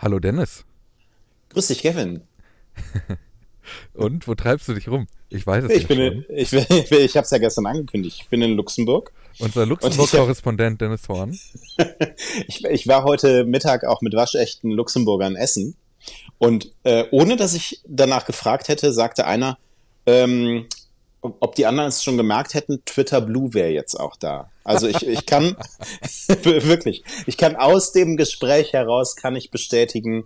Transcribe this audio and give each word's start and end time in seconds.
Hallo 0.00 0.20
Dennis. 0.20 0.64
Grüß 1.48 1.66
dich, 1.66 1.80
Kevin. 1.82 2.22
Und 3.94 4.28
wo 4.28 4.36
treibst 4.36 4.68
du 4.68 4.74
dich 4.74 4.88
rum? 4.88 5.08
Ich 5.28 5.44
weiß 5.44 5.64
es 5.64 5.70
ich 5.72 5.88
bin 5.88 5.98
schon. 5.98 6.06
In, 6.06 6.24
ich 6.36 6.52
ich, 6.52 6.92
ich 6.92 7.16
habe 7.16 7.24
es 7.24 7.30
ja 7.30 7.38
gestern 7.38 7.66
angekündigt. 7.66 8.20
Ich 8.22 8.28
bin 8.28 8.40
in 8.40 8.52
Luxemburg. 8.52 9.10
Unser 9.40 9.66
Luxemburg-Korrespondent 9.66 10.80
Dennis 10.80 11.08
Horn. 11.08 11.36
ich, 12.46 12.64
ich 12.64 12.86
war 12.86 13.02
heute 13.02 13.44
Mittag 13.44 13.84
auch 13.84 14.00
mit 14.00 14.14
waschechten 14.14 14.70
Luxemburgern 14.70 15.34
essen. 15.34 15.74
Und 16.38 16.70
äh, 16.84 17.06
ohne 17.10 17.34
dass 17.34 17.54
ich 17.54 17.80
danach 17.84 18.24
gefragt 18.24 18.68
hätte, 18.68 18.92
sagte 18.92 19.26
einer, 19.26 19.58
ähm, 20.06 20.66
ob 21.20 21.56
die 21.56 21.66
anderen 21.66 21.88
es 21.88 22.04
schon 22.04 22.16
gemerkt 22.16 22.54
hätten, 22.54 22.84
Twitter 22.84 23.20
Blue 23.20 23.52
wäre 23.52 23.70
jetzt 23.70 23.96
auch 23.96 24.14
da. 24.14 24.48
Also 24.68 24.86
ich, 24.86 25.06
ich 25.06 25.24
kann 25.24 25.56
wirklich, 26.42 27.02
ich 27.26 27.36
kann 27.38 27.56
aus 27.56 27.92
dem 27.92 28.16
Gespräch 28.16 28.74
heraus 28.74 29.16
kann 29.16 29.34
ich 29.34 29.50
bestätigen, 29.50 30.24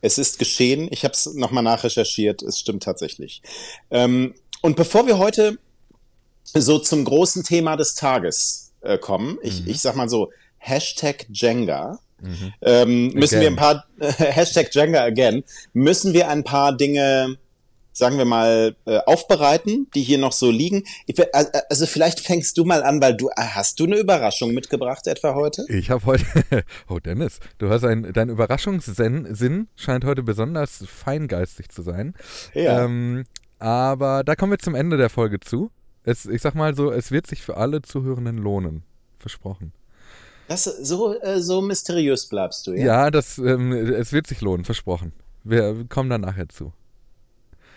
es 0.00 0.18
ist 0.18 0.38
geschehen. 0.38 0.88
Ich 0.90 1.04
habe 1.04 1.14
es 1.14 1.26
nochmal 1.34 1.62
nachrecherchiert. 1.62 2.42
Es 2.42 2.58
stimmt 2.58 2.82
tatsächlich. 2.82 3.42
Ähm, 3.90 4.34
und 4.60 4.76
bevor 4.76 5.06
wir 5.06 5.18
heute 5.18 5.58
so 6.44 6.78
zum 6.78 7.04
großen 7.04 7.44
Thema 7.44 7.76
des 7.76 7.94
Tages 7.94 8.72
äh, 8.80 8.98
kommen, 8.98 9.38
ich, 9.42 9.62
mhm. 9.62 9.70
ich 9.70 9.80
sag 9.80 9.94
mal 9.94 10.08
so 10.08 10.30
Hashtag 10.58 11.26
Jenga. 11.32 11.98
Mhm. 12.20 12.52
Ähm, 12.62 13.08
müssen 13.14 13.36
again. 13.36 13.40
wir 13.40 13.48
ein 13.50 13.56
paar 13.56 13.86
Hashtag 14.18 14.74
Jenga 14.74 15.04
again 15.04 15.44
müssen 15.74 16.12
wir 16.12 16.28
ein 16.28 16.44
paar 16.44 16.76
Dinge 16.76 17.36
sagen 17.96 18.18
wir 18.18 18.26
mal, 18.26 18.76
äh, 18.84 18.98
aufbereiten, 19.06 19.88
die 19.94 20.02
hier 20.02 20.18
noch 20.18 20.32
so 20.32 20.50
liegen. 20.50 20.84
Ich, 21.06 21.16
also 21.32 21.86
vielleicht 21.86 22.20
fängst 22.20 22.58
du 22.58 22.66
mal 22.66 22.82
an, 22.82 23.00
weil 23.00 23.16
du 23.16 23.28
äh, 23.30 23.32
hast 23.36 23.80
du 23.80 23.84
eine 23.84 23.96
Überraschung 23.96 24.52
mitgebracht 24.52 25.06
etwa 25.06 25.34
heute? 25.34 25.64
Ich 25.68 25.88
habe 25.88 26.04
heute, 26.04 26.26
oh 26.90 26.98
Dennis, 26.98 27.40
du 27.56 27.70
hast 27.70 27.84
ein, 27.84 28.12
dein 28.12 28.28
Überraschungssinn 28.28 29.68
scheint 29.76 30.04
heute 30.04 30.22
besonders 30.22 30.84
feingeistig 30.86 31.70
zu 31.70 31.80
sein. 31.80 32.12
Ja. 32.52 32.84
Ähm, 32.84 33.24
aber 33.58 34.24
da 34.24 34.36
kommen 34.36 34.52
wir 34.52 34.58
zum 34.58 34.74
Ende 34.74 34.98
der 34.98 35.08
Folge 35.08 35.40
zu. 35.40 35.70
Es, 36.04 36.26
ich 36.26 36.42
sag 36.42 36.54
mal 36.54 36.76
so, 36.76 36.92
es 36.92 37.10
wird 37.10 37.26
sich 37.26 37.40
für 37.40 37.56
alle 37.56 37.80
Zuhörenden 37.80 38.36
lohnen. 38.36 38.82
Versprochen. 39.18 39.72
Das, 40.48 40.64
so, 40.64 41.18
äh, 41.18 41.40
so 41.40 41.62
mysteriös 41.62 42.26
bleibst 42.26 42.66
du, 42.66 42.72
ja? 42.72 42.84
Ja, 42.84 43.10
das, 43.10 43.38
ähm, 43.38 43.72
es 43.72 44.12
wird 44.12 44.26
sich 44.26 44.42
lohnen, 44.42 44.66
versprochen. 44.66 45.12
Wir 45.44 45.86
kommen 45.88 46.10
dann 46.10 46.20
nachher 46.20 46.50
zu. 46.50 46.74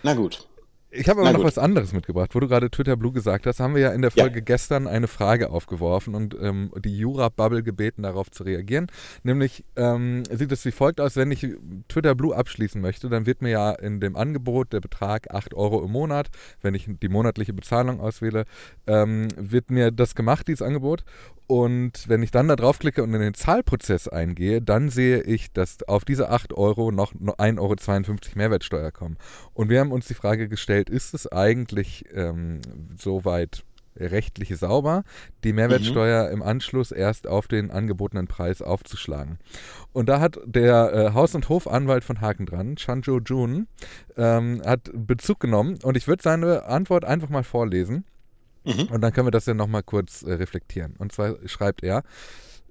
Na 0.02 0.14
gut. 0.14 0.49
Ich 0.92 1.08
habe 1.08 1.20
aber 1.20 1.28
Na 1.28 1.32
noch 1.34 1.40
gut. 1.40 1.46
was 1.46 1.58
anderes 1.58 1.92
mitgebracht. 1.92 2.34
Wo 2.34 2.40
du 2.40 2.48
gerade 2.48 2.68
Twitter 2.68 2.96
Blue 2.96 3.12
gesagt 3.12 3.46
hast, 3.46 3.60
haben 3.60 3.76
wir 3.76 3.82
ja 3.82 3.92
in 3.92 4.02
der 4.02 4.10
Folge 4.10 4.40
ja. 4.40 4.44
gestern 4.44 4.88
eine 4.88 5.06
Frage 5.06 5.50
aufgeworfen 5.50 6.16
und 6.16 6.36
ähm, 6.40 6.72
die 6.84 6.96
Jura-Bubble 6.98 7.62
gebeten, 7.62 8.02
darauf 8.02 8.28
zu 8.30 8.42
reagieren. 8.42 8.88
Nämlich 9.22 9.64
ähm, 9.76 10.24
sieht 10.30 10.50
es 10.50 10.64
wie 10.64 10.72
folgt 10.72 11.00
aus, 11.00 11.14
wenn 11.14 11.30
ich 11.30 11.46
Twitter 11.88 12.16
Blue 12.16 12.34
abschließen 12.34 12.80
möchte, 12.80 13.08
dann 13.08 13.24
wird 13.24 13.40
mir 13.40 13.50
ja 13.50 13.70
in 13.70 14.00
dem 14.00 14.16
Angebot 14.16 14.72
der 14.72 14.80
Betrag 14.80 15.32
8 15.32 15.54
Euro 15.54 15.84
im 15.84 15.92
Monat, 15.92 16.28
wenn 16.60 16.74
ich 16.74 16.88
die 16.88 17.08
monatliche 17.08 17.52
Bezahlung 17.52 18.00
auswähle, 18.00 18.44
ähm, 18.88 19.28
wird 19.36 19.70
mir 19.70 19.92
das 19.92 20.16
gemacht, 20.16 20.48
dieses 20.48 20.62
Angebot. 20.62 21.04
Und 21.50 22.08
wenn 22.08 22.22
ich 22.22 22.30
dann 22.30 22.46
da 22.46 22.54
draufklicke 22.54 23.02
und 23.02 23.12
in 23.12 23.20
den 23.20 23.34
Zahlprozess 23.34 24.06
eingehe, 24.06 24.62
dann 24.62 24.88
sehe 24.88 25.20
ich, 25.22 25.52
dass 25.52 25.82
auf 25.88 26.04
diese 26.04 26.30
8 26.30 26.52
Euro 26.52 26.92
noch 26.92 27.12
1,52 27.12 27.58
Euro 27.58 28.16
Mehrwertsteuer 28.36 28.92
kommen. 28.92 29.16
Und 29.52 29.68
wir 29.68 29.80
haben 29.80 29.90
uns 29.90 30.06
die 30.06 30.14
Frage 30.14 30.48
gestellt, 30.48 30.79
ist 30.88 31.14
es 31.14 31.30
eigentlich 31.30 32.04
ähm, 32.14 32.60
soweit 32.96 33.64
rechtlich 33.96 34.56
sauber, 34.56 35.04
die 35.44 35.52
Mehrwertsteuer 35.52 36.26
mhm. 36.26 36.34
im 36.34 36.42
Anschluss 36.42 36.92
erst 36.92 37.26
auf 37.26 37.48
den 37.48 37.70
angebotenen 37.70 38.26
Preis 38.26 38.62
aufzuschlagen. 38.62 39.38
Und 39.92 40.08
da 40.08 40.20
hat 40.20 40.38
der 40.46 40.92
äh, 40.92 41.14
Haus- 41.14 41.34
und 41.34 41.48
Hofanwalt 41.48 42.04
von 42.04 42.20
Haken 42.20 42.46
dran, 42.46 42.76
Chanjo 42.76 43.18
Jun, 43.18 43.66
ähm, 44.16 44.62
hat 44.64 44.90
Bezug 44.94 45.40
genommen 45.40 45.78
und 45.82 45.96
ich 45.96 46.06
würde 46.06 46.22
seine 46.22 46.64
Antwort 46.64 47.04
einfach 47.04 47.28
mal 47.28 47.44
vorlesen. 47.44 48.04
Mhm. 48.64 48.88
Und 48.90 49.00
dann 49.00 49.12
können 49.12 49.26
wir 49.26 49.32
das 49.32 49.46
ja 49.46 49.54
nochmal 49.54 49.82
kurz 49.82 50.22
äh, 50.22 50.32
reflektieren. 50.34 50.94
Und 50.98 51.12
zwar 51.12 51.36
schreibt 51.46 51.82
er, 51.82 52.02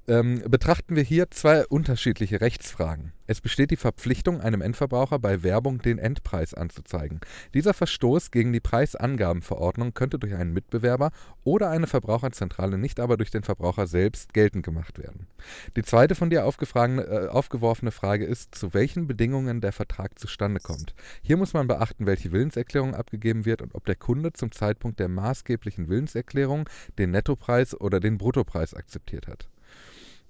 ähm, 0.09 0.41
betrachten 0.49 0.95
wir 0.95 1.03
hier 1.03 1.29
zwei 1.29 1.65
unterschiedliche 1.67 2.41
Rechtsfragen. 2.41 3.13
Es 3.27 3.41
besteht 3.41 3.69
die 3.69 3.77
Verpflichtung, 3.77 4.41
einem 4.41 4.61
Endverbraucher 4.61 5.19
bei 5.19 5.43
Werbung 5.43 5.83
den 5.83 5.99
Endpreis 5.99 6.55
anzuzeigen. 6.55 7.21
Dieser 7.53 7.75
Verstoß 7.75 8.31
gegen 8.31 8.51
die 8.51 8.59
Preisangabenverordnung 8.59 9.93
könnte 9.93 10.17
durch 10.17 10.33
einen 10.33 10.51
Mitbewerber 10.51 11.11
oder 11.43 11.69
eine 11.69 11.85
Verbraucherzentrale, 11.85 12.79
nicht 12.79 12.99
aber 12.99 13.17
durch 13.17 13.29
den 13.29 13.43
Verbraucher 13.43 13.85
selbst 13.85 14.33
geltend 14.33 14.65
gemacht 14.65 14.97
werden. 14.97 15.27
Die 15.75 15.83
zweite 15.83 16.15
von 16.15 16.31
dir 16.31 16.39
äh, 16.39 17.27
aufgeworfene 17.27 17.91
Frage 17.91 18.25
ist, 18.25 18.55
zu 18.55 18.73
welchen 18.73 19.05
Bedingungen 19.05 19.61
der 19.61 19.73
Vertrag 19.73 20.17
zustande 20.17 20.59
kommt. 20.59 20.95
Hier 21.21 21.37
muss 21.37 21.53
man 21.53 21.67
beachten, 21.67 22.07
welche 22.07 22.31
Willenserklärung 22.31 22.95
abgegeben 22.95 23.45
wird 23.45 23.61
und 23.61 23.75
ob 23.75 23.85
der 23.85 23.95
Kunde 23.95 24.33
zum 24.33 24.51
Zeitpunkt 24.51 24.99
der 24.99 25.07
maßgeblichen 25.07 25.87
Willenserklärung 25.87 26.67
den 26.97 27.11
Nettopreis 27.11 27.79
oder 27.79 27.99
den 27.99 28.17
Bruttopreis 28.17 28.73
akzeptiert 28.73 29.27
hat. 29.27 29.47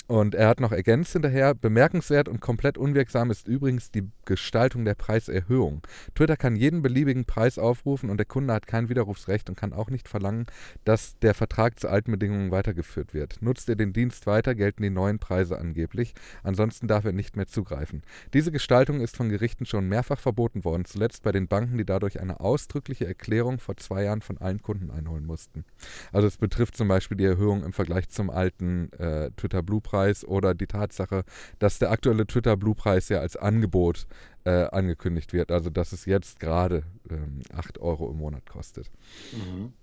Und 0.10 0.34
er 0.34 0.48
hat 0.48 0.60
noch 0.60 0.72
ergänzt 0.72 1.14
hinterher, 1.14 1.54
bemerkenswert 1.54 2.28
und 2.28 2.40
komplett 2.40 2.80
unwirksam 2.80 3.30
ist 3.30 3.48
übrigens 3.48 3.92
die 3.92 4.10
Gestaltung 4.26 4.84
der 4.84 4.96
Preiserhöhung. 4.96 5.84
Twitter 6.16 6.36
kann 6.36 6.56
jeden 6.56 6.82
beliebigen 6.82 7.26
Preis 7.26 7.60
aufrufen 7.60 8.10
und 8.10 8.18
der 8.18 8.26
Kunde 8.26 8.56
hat 8.56 8.66
kein 8.66 8.90
Widerrufsrecht 8.90 9.50
und 9.50 9.56
kann 9.56 9.72
auch 9.72 9.92
nicht 9.92 10.08
verlangen, 10.08 10.48
dass 10.84 11.20
der 11.20 11.36
Vertrag 11.36 11.80
zu 11.80 11.90
alten 11.90 12.10
Bedingungen 12.10 12.50
weitergeführt 12.50 13.14
wird. 13.14 13.44
Nutzt 13.44 13.70
er 13.70 13.76
den 13.76 13.94
Dienst 13.94 14.26
weiter, 14.26 14.56
gelten 14.56 14.82
die 14.82 14.90
neuen 14.90 15.20
Preise 15.20 15.60
angeblich. 15.60 16.16
Ansonsten 16.42 16.88
darf 16.88 17.06
er 17.06 17.12
nicht 17.12 17.36
mehr 17.36 17.46
zugreifen. 17.46 18.02
Diese 18.34 18.52
Gestaltung 18.52 19.02
ist 19.02 19.16
von 19.16 19.30
Gerichten 19.30 19.68
schon 19.68 19.88
mehrfach 19.88 20.20
verboten 20.20 20.64
worden, 20.64 20.86
zuletzt 20.86 21.22
bei 21.22 21.32
den 21.32 21.48
Banken, 21.48 21.78
die 21.78 21.86
dadurch 21.86 22.20
eine 22.20 22.40
ausdrückliche 22.40 23.06
Erklärung 23.06 23.60
vor 23.60 23.78
zwei 23.78 24.06
Jahren 24.06 24.22
von 24.22 24.40
allen 24.40 24.64
Kunden 24.64 24.90
einholen 24.90 25.28
mussten. 25.28 25.66
Also 26.12 26.28
es 26.28 26.38
betrifft 26.38 26.76
zum 26.76 26.88
Beispiel 26.88 27.18
die 27.18 27.26
Erhöhung 27.26 27.64
im 27.64 27.74
Vergleich 27.74 28.10
zum 28.10 28.32
alten 28.32 28.92
äh, 28.94 29.30
Twitter 29.38 29.62
Blue 29.62 29.82
Preis 29.82 29.99
Preis 30.00 30.24
oder 30.26 30.54
die 30.54 30.68
Tatsache, 30.68 31.24
dass 31.60 31.80
der 31.80 31.92
aktuelle 31.92 32.26
Twitter 32.26 32.56
Blue 32.56 32.76
Preis 32.76 33.10
ja 33.10 33.20
als 33.20 33.36
Angebot 33.36 34.08
äh, 34.46 34.66
angekündigt 34.66 35.34
wird. 35.34 35.52
Also 35.52 35.70
dass 35.70 35.92
es 35.92 36.06
jetzt 36.06 36.40
gerade 36.40 36.84
ähm, 37.10 37.42
8 37.54 37.80
Euro 37.80 38.10
im 38.10 38.18
Monat 38.18 38.50
kostet. 38.50 38.90
Mhm. 39.34 39.74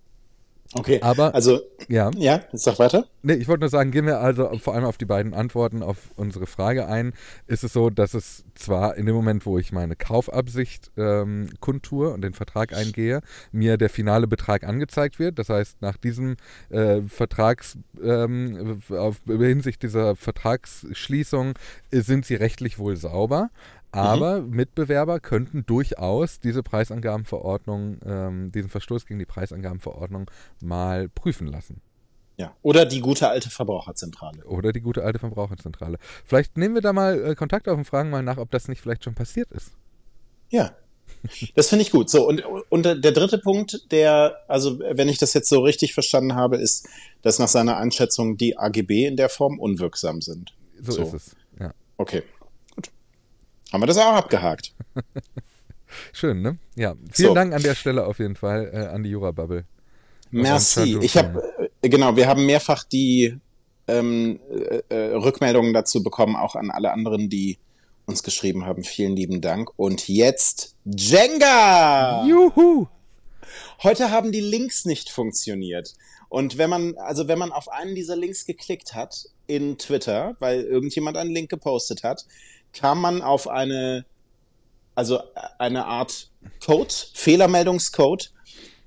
Okay, 0.75 1.01
aber 1.01 1.35
also 1.35 1.61
ja, 1.89 2.11
ja 2.17 2.43
sag 2.53 2.79
weiter. 2.79 3.07
Nee, 3.23 3.35
ich 3.35 3.49
wollte 3.49 3.61
nur 3.61 3.69
sagen, 3.69 3.91
gehen 3.91 4.07
wir 4.07 4.21
also 4.21 4.51
vor 4.59 4.75
allem 4.75 4.85
auf 4.85 4.99
die 4.99 5.05
beiden 5.05 5.35
Antworten 5.35 5.83
auf 5.83 5.97
unsere 6.17 6.47
Frage 6.47 6.87
ein. 6.87 7.13
Ist 7.47 7.65
es 7.65 7.73
so, 7.73 7.91
dass 7.91 8.15
es 8.15 8.45
zwar 8.55 8.97
in 8.97 9.07
dem 9.07 9.15
Moment, 9.15 9.47
wo 9.47 9.59
ich 9.59 9.73
meine 9.73 9.97
Kaufabsicht 9.97 10.91
ähm, 10.97 11.49
kundtue 11.61 12.11
und 12.11 12.23
den 12.23 12.35
Vertrag 12.35 12.73
eingehe, 12.73 13.21
mir 13.53 13.77
der 13.77 13.91
finale 13.91 14.27
Betrag 14.27 14.65
angezeigt 14.65 15.19
wird. 15.19 15.39
Das 15.39 15.49
heißt, 15.49 15.83
nach 15.83 15.97
diesem 15.97 16.37
äh, 16.71 17.03
Vertrags, 17.03 17.79
ähm, 18.03 18.81
auf, 18.91 19.21
hinsicht 19.27 19.83
dieser 19.83 20.17
Vertragsschließung 20.17 21.55
äh, 21.91 22.01
sind 22.01 22.27
sie 22.27 22.35
rechtlich 22.35 22.79
wohl 22.79 22.97
sauber. 22.97 23.51
Aber 23.93 24.43
mhm. 24.43 24.51
Mitbewerber 24.51 25.21
könnten 25.21 25.65
durchaus 25.67 26.41
diese 26.41 26.63
Preisangabenverordnung, 26.63 27.99
ähm, 28.05 28.53
diesen 28.53 28.69
Verstoß 28.71 29.07
gegen 29.07 29.19
die 29.19 29.27
Preisangabenverordnung 29.27 30.31
mal 30.61 31.09
prüfen 31.09 31.47
lassen. 31.47 31.81
Ja, 32.37 32.55
oder 32.61 32.85
die 32.85 33.01
gute 33.01 33.29
alte 33.29 33.49
Verbraucherzentrale. 33.49 34.45
Oder 34.45 34.73
die 34.73 34.83
gute 34.83 35.03
alte 35.03 35.19
Verbraucherzentrale. 35.19 35.99
Vielleicht 36.25 36.59
nehmen 36.59 36.75
wir 36.75 36.83
da 36.83 36.93
mal 36.93 37.31
äh, 37.31 37.35
Kontakt 37.35 37.67
auf 37.69 37.79
und 37.79 37.87
fragen 37.87 38.11
mal 38.11 38.23
nach, 38.23 38.37
ob 38.37 38.51
das 38.51 38.69
nicht 38.69 38.83
vielleicht 38.83 39.05
schon 39.05 39.15
passiert 39.15 39.51
ist. 39.53 39.73
Ja, 40.51 40.77
das 41.55 41.69
finde 41.69 41.83
ich 41.83 41.91
gut. 41.91 42.11
So, 42.11 42.29
und, 42.29 42.43
und 42.69 42.83
der 42.83 43.13
dritte 43.13 43.39
Punkt, 43.39 43.91
der, 43.91 44.39
also 44.49 44.79
wenn 44.79 45.09
ich 45.09 45.19
das 45.19 45.35
jetzt 45.35 45.49
so 45.49 45.61
richtig 45.61 45.95
verstanden 45.95 46.35
habe, 46.35 46.57
ist, 46.57 46.89
dass 47.23 47.39
nach 47.39 47.49
seiner 47.49 47.77
Einschätzung 47.77 48.37
die 48.37 48.59
AGB 48.59 49.07
in 49.07 49.17
der 49.17 49.29
Form 49.29 49.59
unwirksam 49.59 50.21
sind. 50.21 50.55
So, 50.81 50.93
so. 50.93 51.03
ist 51.03 51.15
es, 51.15 51.37
ja. 51.59 51.73
Okay. 51.97 52.23
Haben 53.73 53.83
wir 53.83 53.87
das 53.87 53.99
auch 53.99 54.15
abgehakt. 54.15 54.73
Schön, 56.13 56.43
ne? 56.43 56.59
Ja, 56.75 56.95
vielen 57.11 57.29
so. 57.29 57.35
Dank 57.35 57.55
an 57.55 57.63
der 57.63 57.75
Stelle 57.75 58.07
auf 58.07 58.19
jeden 58.19 58.37
Fall 58.37 58.71
äh, 58.73 58.87
an 58.95 59.03
die 59.03 59.11
Jura-Bubble. 59.11 59.65
Merci. 60.31 60.99
Ich 61.01 61.17
habe, 61.17 61.71
äh, 61.83 61.89
genau, 61.89 62.17
wir 62.17 62.27
haben 62.29 62.47
mehrfach 62.47 62.85
die 62.85 63.39
ähm, 63.89 64.41
äh, 64.51 64.83
äh, 64.89 65.15
Rückmeldungen 65.15 65.73
dazu 65.73 66.03
bekommen, 66.03 66.37
auch 66.37 66.57
an 66.57 66.71
alle 66.71 66.93
anderen, 66.93 67.29
die 67.29 67.59
uns 68.07 68.23
geschrieben 68.23 68.65
haben. 68.65 68.85
Vielen 68.85 69.17
lieben 69.17 69.41
Dank. 69.41 69.71
Und 69.77 70.09
jetzt 70.09 70.77
Jenga! 70.85 72.25
Juhu! 72.27 72.87
Heute 73.83 74.11
haben 74.11 74.33
die 74.33 74.41
Links 74.41 74.85
nicht 74.85 75.11
funktioniert. 75.11 75.95
Und 76.29 76.59
wenn 76.59 76.71
man, 76.71 76.97
also 76.97 77.29
wenn 77.29 77.39
man 77.39 77.53
auf 77.53 77.69
einen 77.69 77.95
dieser 77.95 78.17
Links 78.17 78.47
geklickt 78.47 78.95
hat 78.95 79.27
in 79.47 79.79
Twitter, 79.79 80.37
weil 80.41 80.63
irgendjemand 80.63 81.17
einen 81.17 81.31
Link 81.31 81.51
gepostet 81.51 82.03
hat, 82.03 82.27
kam 82.77 83.01
man 83.01 83.23
auf 83.23 83.49
eine, 83.49 84.05
also 84.95 85.21
eine 85.59 85.87
Art 85.87 86.31
Code, 86.65 86.95
Fehlermeldungscode. 87.15 88.33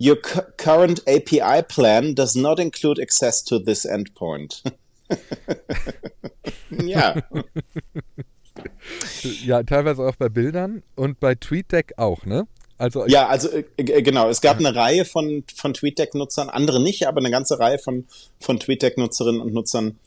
Your 0.02 0.16
current 0.22 1.04
API 1.08 1.62
plan 1.62 2.16
does 2.16 2.36
not 2.36 2.58
include 2.60 3.02
access 3.02 3.44
to 3.44 3.60
this 3.60 3.84
endpoint. 3.84 4.64
ja. 6.70 7.16
Ja, 9.44 9.64
teilweise 9.64 10.04
auch 10.04 10.16
bei 10.16 10.30
Bildern 10.30 10.84
und 10.96 11.20
bei 11.20 11.36
TweetDeck 11.36 11.94
auch, 11.98 12.26
ne? 12.26 12.48
Also 12.78 13.06
ja, 13.08 13.28
also 13.28 13.50
äh, 13.50 13.66
äh, 13.76 14.02
genau, 14.02 14.30
es 14.30 14.40
gab 14.40 14.58
eine 14.58 14.74
Reihe 14.74 15.04
von, 15.04 15.44
von 15.54 15.74
TweetDeck-Nutzern, 15.74 16.50
andere 16.50 16.82
nicht, 16.82 17.08
aber 17.08 17.20
eine 17.20 17.30
ganze 17.30 17.60
Reihe 17.60 17.78
von, 17.78 18.08
von 18.40 18.58
TweetDeck-Nutzerinnen 18.58 19.42
und 19.42 19.54
Nutzern, 19.54 20.00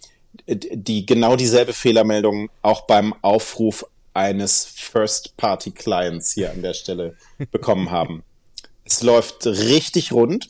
die 0.47 1.07
genau 1.07 1.37
dieselbe 1.37 1.73
Fehlermeldung 1.73 2.51
auch 2.63 2.83
beim 2.83 3.15
Aufruf 3.23 3.87
eines 4.15 4.65
First-Party-Clients 4.65 6.33
hier 6.33 6.51
an 6.51 6.63
der 6.63 6.75
Stelle 6.75 7.17
bekommen 7.51 7.91
haben. 7.91 8.23
Es 8.85 9.03
läuft 9.03 9.47
richtig 9.47 10.13
rund. 10.13 10.49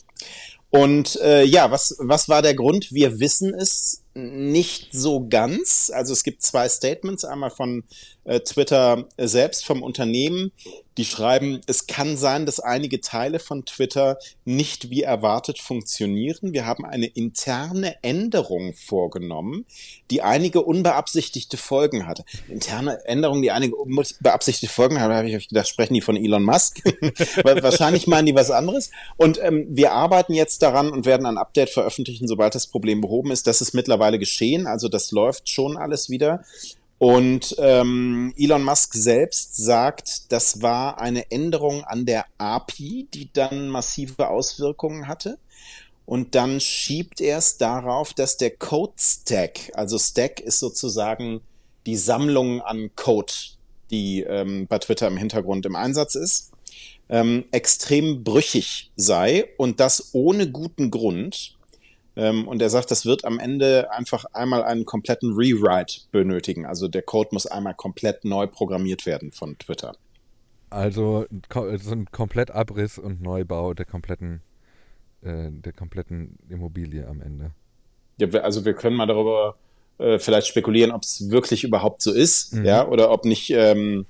Und 0.69 1.17
äh, 1.21 1.43
ja, 1.43 1.69
was, 1.69 1.95
was 1.99 2.29
war 2.29 2.41
der 2.41 2.55
Grund? 2.55 2.91
Wir 2.91 3.19
wissen 3.19 3.53
es 3.53 4.01
nicht 4.15 4.89
so 4.91 5.27
ganz. 5.27 5.91
Also 5.93 6.13
es 6.13 6.23
gibt 6.23 6.41
zwei 6.41 6.67
Statements, 6.67 7.25
einmal 7.25 7.51
von 7.51 7.83
Twitter 8.25 9.05
selbst, 9.17 9.65
vom 9.65 9.83
Unternehmen, 9.83 10.51
die 10.97 11.05
schreiben, 11.05 11.61
es 11.65 11.87
kann 11.87 12.17
sein, 12.17 12.45
dass 12.45 12.59
einige 12.59 13.01
Teile 13.01 13.39
von 13.39 13.65
Twitter 13.65 14.17
nicht 14.45 14.89
wie 14.89 15.01
erwartet 15.01 15.59
funktionieren. 15.59 16.53
Wir 16.53 16.65
haben 16.65 16.85
eine 16.85 17.07
interne 17.07 17.95
Änderung 18.03 18.73
vorgenommen, 18.73 19.65
die 20.11 20.21
einige 20.21 20.61
unbeabsichtigte 20.61 21.57
Folgen 21.57 22.05
hatte. 22.05 22.23
Interne 22.47 23.03
Änderung, 23.05 23.41
die 23.41 23.51
einige 23.51 23.75
unbeabsichtigte 23.75 24.73
Folgen 24.73 24.99
hatte, 24.99 25.15
habe 25.15 25.29
ich 25.29 25.49
gedacht, 25.49 25.67
sprechen 25.67 25.95
die 25.95 26.01
von 26.01 26.15
Elon 26.15 26.43
Musk? 26.43 26.81
Wahrscheinlich 27.43 28.05
meinen 28.05 28.27
die 28.27 28.35
was 28.35 28.51
anderes. 28.51 28.91
Und 29.17 29.39
ähm, 29.41 29.65
wir 29.69 29.93
arbeiten 29.93 30.33
jetzt 30.33 30.61
daran 30.61 30.91
und 30.91 31.05
werden 31.05 31.25
ein 31.25 31.37
Update 31.37 31.71
veröffentlichen, 31.71 32.27
sobald 32.27 32.53
das 32.53 32.67
Problem 32.67 33.01
behoben 33.01 33.31
ist. 33.31 33.47
Das 33.47 33.61
ist 33.61 33.73
mittlerweile 33.73 34.19
geschehen, 34.19 34.67
also 34.67 34.89
das 34.89 35.11
läuft 35.11 35.49
schon 35.49 35.75
alles 35.75 36.09
wieder. 36.09 36.43
Und 37.03 37.57
ähm, 37.59 38.33
Elon 38.37 38.63
Musk 38.63 38.93
selbst 38.93 39.57
sagt, 39.57 40.31
das 40.31 40.61
war 40.61 41.01
eine 41.01 41.29
Änderung 41.31 41.83
an 41.83 42.05
der 42.05 42.25
API, 42.37 43.09
die 43.13 43.29
dann 43.33 43.67
massive 43.67 44.29
Auswirkungen 44.29 45.09
hatte. 45.09 45.37
Und 46.05 46.33
dann 46.33 46.61
schiebt 46.61 47.19
er 47.19 47.39
es 47.39 47.57
darauf, 47.57 48.13
dass 48.13 48.37
der 48.37 48.51
Code 48.51 48.93
Stack, 48.97 49.69
also 49.73 49.99
Stack 49.99 50.39
ist 50.39 50.59
sozusagen 50.59 51.41
die 51.85 51.97
Sammlung 51.97 52.61
an 52.61 52.89
Code, 52.95 53.33
die 53.91 54.21
ähm, 54.21 54.67
bei 54.67 54.79
Twitter 54.79 55.07
im 55.07 55.17
Hintergrund 55.17 55.65
im 55.65 55.75
Einsatz 55.75 56.15
ist, 56.15 56.51
ähm, 57.09 57.43
extrem 57.51 58.23
brüchig 58.23 58.91
sei 58.95 59.49
und 59.57 59.81
das 59.81 60.11
ohne 60.13 60.49
guten 60.49 60.89
Grund. 60.89 61.57
Ähm, 62.15 62.47
und 62.47 62.61
er 62.61 62.69
sagt, 62.69 62.91
das 62.91 63.05
wird 63.05 63.25
am 63.25 63.39
Ende 63.39 63.91
einfach 63.91 64.25
einmal 64.33 64.63
einen 64.63 64.85
kompletten 64.85 65.33
Rewrite 65.33 66.01
benötigen. 66.11 66.65
Also 66.65 66.87
der 66.87 67.01
Code 67.01 67.29
muss 67.31 67.45
einmal 67.45 67.73
komplett 67.73 68.23
neu 68.23 68.47
programmiert 68.47 69.05
werden 69.05 69.31
von 69.31 69.57
Twitter. 69.57 69.95
Also 70.69 71.25
so 71.53 71.91
ein 71.91 72.07
Komplettabriss 72.11 72.97
und 72.97 73.21
Neubau 73.21 73.73
der 73.73 73.85
kompletten, 73.85 74.41
äh, 75.21 75.49
der 75.51 75.73
kompletten 75.73 76.37
Immobilie 76.49 77.07
am 77.07 77.21
Ende. 77.21 77.51
Ja, 78.17 78.27
also 78.41 78.65
wir 78.65 78.73
können 78.73 78.95
mal 78.95 79.05
darüber 79.05 79.55
äh, 79.97 80.19
vielleicht 80.19 80.47
spekulieren, 80.47 80.91
ob 80.91 81.03
es 81.03 81.29
wirklich 81.29 81.63
überhaupt 81.63 82.01
so 82.01 82.11
ist, 82.11 82.53
mhm. 82.53 82.65
ja, 82.65 82.87
oder 82.87 83.11
ob 83.11 83.25
nicht 83.25 83.51
ähm, 83.51 84.05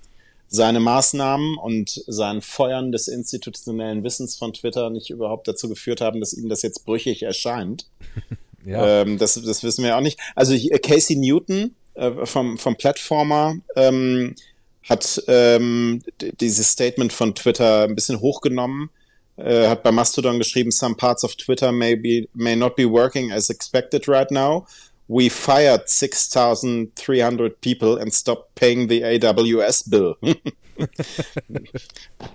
seine 0.54 0.80
Maßnahmen 0.80 1.58
und 1.58 2.04
sein 2.06 2.44
Feuern 2.44 2.92
des 2.92 3.08
institutionellen 3.08 4.04
Wissens 4.04 4.36
von 4.36 4.54
Twitter 4.54 4.92
nicht 4.92 5.10
überhaupt 5.10 5.48
dazu 5.48 5.68
geführt 5.68 6.00
haben, 6.00 6.20
dass 6.20 6.32
ihm 6.32 6.48
das 6.48 6.62
jetzt 6.62 6.86
brüchig 6.86 7.24
erscheint. 7.24 7.88
ja. 8.64 9.02
Ähm, 9.02 9.18
das, 9.18 9.34
das 9.34 9.64
wissen 9.64 9.84
wir 9.84 9.98
auch 9.98 10.02
nicht. 10.02 10.20
Also 10.36 10.56
Casey 10.84 11.16
Newton 11.16 11.74
äh, 11.96 12.28
vom, 12.28 12.60
vom 12.60 12.76
Platformer 12.76 13.56
ähm, 13.76 14.36
hat 14.84 15.24
ähm, 15.28 16.04
dieses 16.40 16.70
Statement 16.70 17.14
von 17.14 17.34
Twitter 17.34 17.86
ein 17.86 17.96
bisschen 17.96 18.22
hochgenommen. 18.22 18.92
Äh, 19.38 19.68
hat 19.68 19.82
bei 19.82 19.92
Mastodon 19.92 20.38
geschrieben, 20.38 20.70
some 20.70 20.94
parts 20.94 21.24
of 21.24 21.36
Twitter 21.36 21.72
may, 21.72 21.96
be, 21.96 22.28
may 22.36 22.56
not 22.56 22.76
be 22.76 22.88
working 22.88 23.32
as 23.32 23.50
expected 23.50 24.08
right 24.08 24.30
now 24.30 24.68
we 25.08 25.30
fired 25.30 25.90
6,300 25.90 27.62
people 27.62 28.00
and 28.00 28.14
stopped 28.14 28.56
paying 28.56 28.88
the 28.88 29.04
AWS 29.04 29.90
bill. 29.90 30.16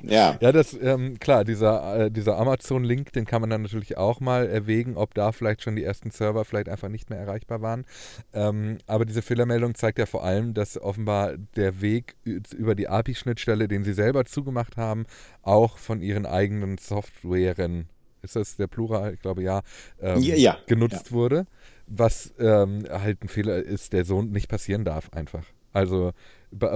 ja. 0.03 0.37
Ja, 0.41 0.53
das, 0.53 0.77
ähm, 0.81 1.19
klar, 1.19 1.45
dieser, 1.45 2.07
äh, 2.07 2.11
dieser 2.11 2.39
Amazon-Link, 2.39 3.13
den 3.13 3.25
kann 3.25 3.41
man 3.41 3.51
dann 3.51 3.63
natürlich 3.63 3.97
auch 3.97 4.21
mal 4.21 4.47
erwägen, 4.47 4.97
ob 4.97 5.15
da 5.15 5.33
vielleicht 5.33 5.63
schon 5.63 5.77
die 5.77 5.85
ersten 5.85 6.11
Server 6.11 6.45
vielleicht 6.45 6.69
einfach 6.69 6.89
nicht 6.89 7.11
mehr 7.11 7.19
erreichbar 7.19 7.63
waren. 7.63 7.87
Ähm, 8.33 8.79
aber 8.87 9.07
diese 9.07 9.23
Fehlermeldung 9.23 9.75
zeigt 9.75 9.99
ja 9.99 10.07
vor 10.07 10.25
allem, 10.25 10.55
dass 10.55 10.81
offenbar 10.81 11.37
der 11.57 11.81
Weg 11.81 12.17
über 12.25 12.75
die 12.75 12.89
API-Schnittstelle, 12.89 13.67
den 13.67 13.85
sie 13.85 13.95
selber 13.95 14.25
zugemacht 14.25 14.77
haben, 14.77 15.07
auch 15.43 15.79
von 15.79 16.03
ihren 16.03 16.27
eigenen 16.27 16.77
Softwaren, 16.79 17.89
ist 18.21 18.37
das 18.37 18.57
der 18.57 18.67
Plural? 18.67 19.15
Ich 19.15 19.21
glaube 19.21 19.43
ja, 19.43 19.63
ähm, 20.01 20.21
ja, 20.21 20.35
ja. 20.35 20.59
genutzt 20.67 21.07
ja. 21.07 21.13
wurde 21.13 21.47
was 21.89 22.33
ähm, 22.39 22.85
halt 22.89 23.23
ein 23.23 23.29
Fehler 23.29 23.57
ist, 23.57 23.93
der 23.93 24.05
so 24.05 24.23
nicht 24.23 24.49
passieren 24.49 24.85
darf 24.85 25.11
einfach. 25.11 25.45
Also 25.73 26.13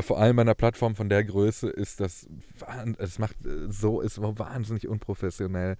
vor 0.00 0.19
allem 0.19 0.37
bei 0.37 0.43
einer 0.43 0.55
Plattform 0.55 0.94
von 0.94 1.09
der 1.09 1.25
Größe 1.25 1.69
ist 1.70 1.99
das, 2.00 2.29
es 2.99 3.19
macht 3.19 3.37
so, 3.69 4.03
ist 4.03 4.20
wahnsinnig 4.20 4.87
unprofessionell, 4.87 5.76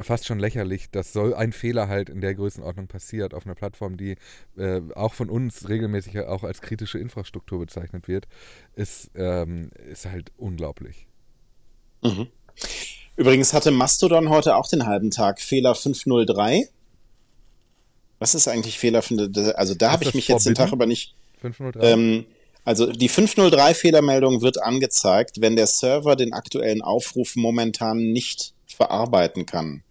fast 0.00 0.26
schon 0.26 0.40
lächerlich, 0.40 0.90
dass 0.90 1.12
so 1.12 1.34
ein 1.34 1.52
Fehler 1.52 1.86
halt 1.86 2.10
in 2.10 2.20
der 2.20 2.34
Größenordnung 2.34 2.88
passiert 2.88 3.34
auf 3.34 3.46
einer 3.46 3.54
Plattform, 3.54 3.96
die 3.96 4.16
äh, 4.56 4.82
auch 4.96 5.14
von 5.14 5.30
uns 5.30 5.68
regelmäßig 5.68 6.18
auch 6.26 6.42
als 6.42 6.60
kritische 6.60 6.98
Infrastruktur 6.98 7.60
bezeichnet 7.60 8.08
wird, 8.08 8.26
ist, 8.74 9.12
ähm, 9.14 9.70
ist 9.88 10.06
halt 10.06 10.32
unglaublich. 10.36 11.06
Mhm. 12.02 12.26
Übrigens 13.16 13.52
hatte 13.52 13.70
Mastodon 13.70 14.30
heute 14.30 14.56
auch 14.56 14.68
den 14.68 14.84
halben 14.84 15.10
Tag 15.10 15.40
Fehler 15.40 15.74
503 15.76 16.68
was 18.18 18.34
ist 18.34 18.48
eigentlich 18.48 18.78
fehlerfinde? 18.78 19.56
Also 19.56 19.74
da 19.74 19.92
habe 19.92 20.04
ich 20.04 20.14
mich 20.14 20.28
jetzt 20.28 20.46
den 20.46 20.54
Tag 20.54 20.72
aber 20.72 20.86
nicht. 20.86 21.14
503. 21.40 21.92
Ähm, 21.92 22.26
also 22.64 22.92
die 22.92 23.08
503-Fehlermeldung 23.08 24.42
wird 24.42 24.62
angezeigt, 24.62 25.40
wenn 25.40 25.56
der 25.56 25.66
Server 25.66 26.16
den 26.16 26.32
aktuellen 26.32 26.82
Aufruf 26.82 27.34
momentan 27.34 28.12
nicht 28.12 28.52
verarbeiten 28.66 29.46
kann. 29.46 29.82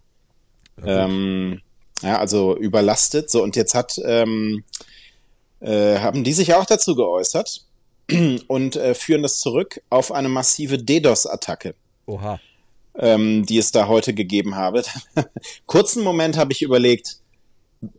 Ja, 0.84 1.06
ähm, 1.06 1.60
ja 2.02 2.18
also 2.18 2.56
überlastet. 2.56 3.30
So, 3.30 3.42
und 3.42 3.56
jetzt 3.56 3.74
hat, 3.74 4.00
ähm, 4.04 4.62
äh, 5.60 5.98
haben 5.98 6.22
die 6.22 6.32
sich 6.32 6.54
auch 6.54 6.66
dazu 6.66 6.94
geäußert 6.94 7.64
und 8.46 8.76
äh, 8.76 8.94
führen 8.94 9.22
das 9.22 9.40
zurück 9.40 9.80
auf 9.90 10.12
eine 10.12 10.28
massive 10.28 10.78
DDoS-Attacke. 10.78 11.74
Oha. 12.06 12.40
Ähm, 12.94 13.44
die 13.44 13.58
es 13.58 13.72
da 13.72 13.88
heute 13.88 14.14
gegeben 14.14 14.54
habe. 14.54 14.82
Kurzen 15.66 16.02
Moment 16.02 16.36
habe 16.36 16.52
ich 16.52 16.62
überlegt, 16.62 17.18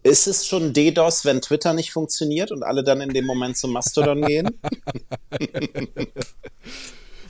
ist 0.04 0.28
es 0.28 0.46
schon 0.46 0.74
DDoS, 0.74 1.26
wenn 1.26 1.42
Twitter 1.42 1.74
nicht 1.74 1.92
funktioniert 1.92 2.52
und 2.52 2.64
alle 2.64 2.84
dann 2.84 3.02
in 3.02 3.10
dem 3.10 3.26
Moment 3.26 3.58
zum 3.58 3.72
Mastodon 3.72 4.22
gehen? 4.22 4.50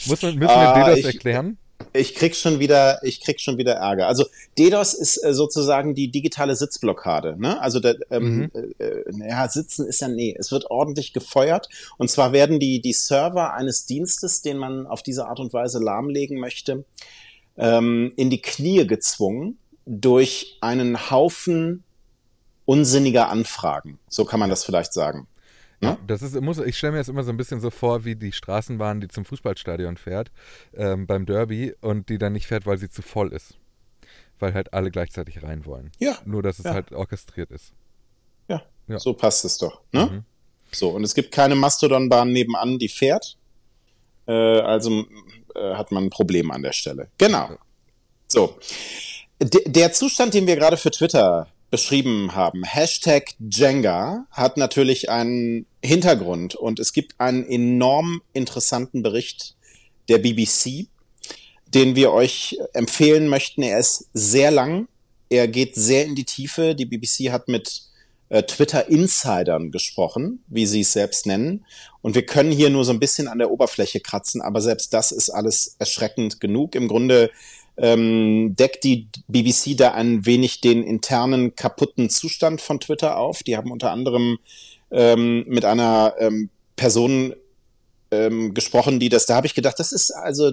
Muss 0.06 0.22
man, 0.22 0.36
müssen 0.36 0.40
wir 0.40 0.50
ah, 0.50 0.84
DDoS 0.84 1.00
ich, 1.00 1.06
erklären? 1.06 1.58
Ich 1.94 2.16
krieg 2.16 2.36
schon 2.36 2.60
wieder, 2.60 3.04
ich 3.04 3.22
krieg 3.22 3.40
schon 3.40 3.58
wieder 3.58 3.74
Ärger. 3.74 4.08
Also 4.08 4.26
DDoS 4.58 4.94
ist 4.94 5.24
äh, 5.24 5.34
sozusagen 5.34 5.96
die 5.96 6.12
digitale 6.12 6.56
Sitzblockade. 6.56 7.36
Ne? 7.38 7.62
Also 7.62 7.80
der, 7.80 7.98
ähm, 8.10 8.38
mhm. 8.38 8.52
äh, 8.80 8.86
äh 8.86 9.30
ja, 9.30 9.48
Sitzen 9.48 9.88
ist 9.88 10.02
ja 10.02 10.08
nee, 10.08 10.36
es 10.38 10.52
wird 10.52 10.70
ordentlich 10.72 11.14
gefeuert 11.14 11.70
und 11.98 12.10
zwar 12.10 12.32
werden 12.32 12.60
die 12.60 12.82
die 12.82 12.94
Server 12.94 13.54
eines 13.54 13.86
Dienstes, 13.86 14.42
den 14.42 14.58
man 14.58 14.88
auf 14.88 15.04
diese 15.04 15.28
Art 15.28 15.40
und 15.40 15.54
Weise 15.54 15.80
lahmlegen 15.80 16.40
möchte, 16.40 16.86
ähm, 17.58 18.14
in 18.16 18.30
die 18.30 18.42
Knie 18.42 18.86
gezwungen 18.86 19.58
durch 19.86 20.58
einen 20.62 21.10
Haufen 21.10 21.84
unsinniger 22.70 23.30
Anfragen. 23.30 23.98
So 24.10 24.26
kann 24.26 24.40
man 24.40 24.52
das 24.52 24.64
vielleicht 24.64 24.94
sagen. 24.94 25.28
Ja, 25.82 25.98
das 26.06 26.22
ist, 26.22 26.40
muss, 26.40 26.60
ich 26.60 26.78
stelle 26.78 26.92
mir 26.92 26.98
das 27.00 27.08
immer 27.08 27.24
so 27.24 27.32
ein 27.32 27.38
bisschen 27.38 27.62
so 27.62 27.72
vor, 27.72 28.06
wie 28.06 28.16
die 28.16 28.32
Straßenbahn, 28.32 29.02
die 29.02 29.08
zum 29.08 29.26
Fußballstadion 29.26 29.98
fährt, 29.98 30.30
ähm, 30.76 31.08
beim 31.08 31.26
Derby 31.26 31.74
und 31.82 32.10
die 32.10 32.20
dann 32.20 32.34
nicht 32.34 32.46
fährt, 32.46 32.68
weil 32.68 32.78
sie 32.78 32.90
zu 32.90 33.02
voll 33.02 33.34
ist. 33.34 33.56
Weil 34.38 34.54
halt 34.54 34.72
alle 34.72 34.92
gleichzeitig 34.92 35.42
rein 35.42 35.66
wollen. 35.66 35.92
Ja. 35.98 36.20
Nur, 36.26 36.44
dass 36.44 36.60
es 36.60 36.66
ja. 36.66 36.76
halt 36.76 36.92
orchestriert 36.92 37.50
ist. 37.50 37.74
Ja, 38.48 38.62
ja. 38.88 39.00
so 39.00 39.14
passt 39.14 39.46
es 39.46 39.58
doch. 39.58 39.82
Ne? 39.92 40.06
Mhm. 40.06 40.24
So, 40.72 40.90
und 40.90 41.04
es 41.04 41.16
gibt 41.16 41.32
keine 41.32 41.56
Mastodon-Bahn 41.56 42.32
nebenan, 42.32 42.78
die 42.78 42.90
fährt. 42.90 43.36
Äh, 44.28 44.32
also 44.34 45.06
äh, 45.56 45.74
hat 45.74 45.92
man 45.92 46.04
ein 46.04 46.10
Problem 46.12 46.52
an 46.52 46.62
der 46.62 46.74
Stelle. 46.74 47.10
Genau. 47.18 47.50
So. 48.28 48.60
D 49.42 49.64
der 49.66 49.92
Zustand, 49.92 50.36
den 50.36 50.46
wir 50.46 50.56
gerade 50.56 50.78
für 50.78 50.92
Twitter 50.92 51.48
beschrieben 51.70 52.36
haben. 52.36 52.64
Hashtag 52.64 53.34
Jenga 53.40 54.26
hat 54.32 54.58
natürlich 54.58 55.10
einen 55.10 55.66
Hintergrund 55.84 56.56
und 56.56 56.80
es 56.80 56.94
gibt 56.94 57.20
einen 57.20 57.46
enorm 57.46 58.22
interessanten 58.34 59.04
Bericht 59.04 59.56
der 60.08 60.18
BBC, 60.18 60.88
den 61.68 61.96
wir 61.96 62.12
euch 62.12 62.58
empfehlen 62.74 63.28
möchten. 63.28 63.62
Er 63.62 63.80
ist 63.80 64.10
sehr 64.14 64.52
lang, 64.52 64.88
er 65.30 65.48
geht 65.48 65.76
sehr 65.76 66.06
in 66.06 66.16
die 66.16 66.26
Tiefe. 66.26 66.76
Die 66.76 66.86
BBC 66.86 67.32
hat 67.32 67.48
mit 67.48 67.84
äh, 68.30 68.44
Twitter-Insidern 68.44 69.72
gesprochen, 69.72 70.44
wie 70.48 70.66
sie 70.66 70.82
es 70.82 70.94
selbst 70.94 71.28
nennen. 71.28 71.66
Und 72.02 72.16
wir 72.16 72.26
können 72.26 72.52
hier 72.52 72.70
nur 72.70 72.86
so 72.86 72.92
ein 72.92 73.00
bisschen 73.00 73.28
an 73.28 73.40
der 73.40 73.52
Oberfläche 73.52 74.00
kratzen, 74.00 74.42
aber 74.42 74.62
selbst 74.62 74.94
das 74.94 75.12
ist 75.12 75.30
alles 75.30 75.76
erschreckend 75.80 76.40
genug. 76.40 76.76
Im 76.76 76.88
Grunde 76.88 77.30
ähm, 77.80 78.56
deckt 78.56 78.84
die 78.84 79.08
BBC 79.28 79.78
da 79.78 79.92
ein 79.92 80.26
wenig 80.26 80.62
den 80.62 80.84
internen 80.84 81.56
kaputten 81.56 82.10
Zustand 82.10 82.62
von 82.62 82.80
Twitter 82.80 83.18
auf. 83.18 83.42
Die 83.44 83.56
haben 83.56 83.72
unter 83.72 83.92
anderem 83.92 84.38
ähm, 84.92 85.46
mit 85.48 85.66
einer 85.66 86.16
ähm, 86.20 86.50
Person 86.76 87.34
ähm, 88.12 88.54
gesprochen, 88.54 89.00
die 89.00 89.10
das, 89.10 89.26
da 89.26 89.36
habe 89.36 89.48
ich 89.48 89.54
gedacht, 89.54 89.80
das 89.80 89.92
ist 89.92 90.12
also, 90.12 90.52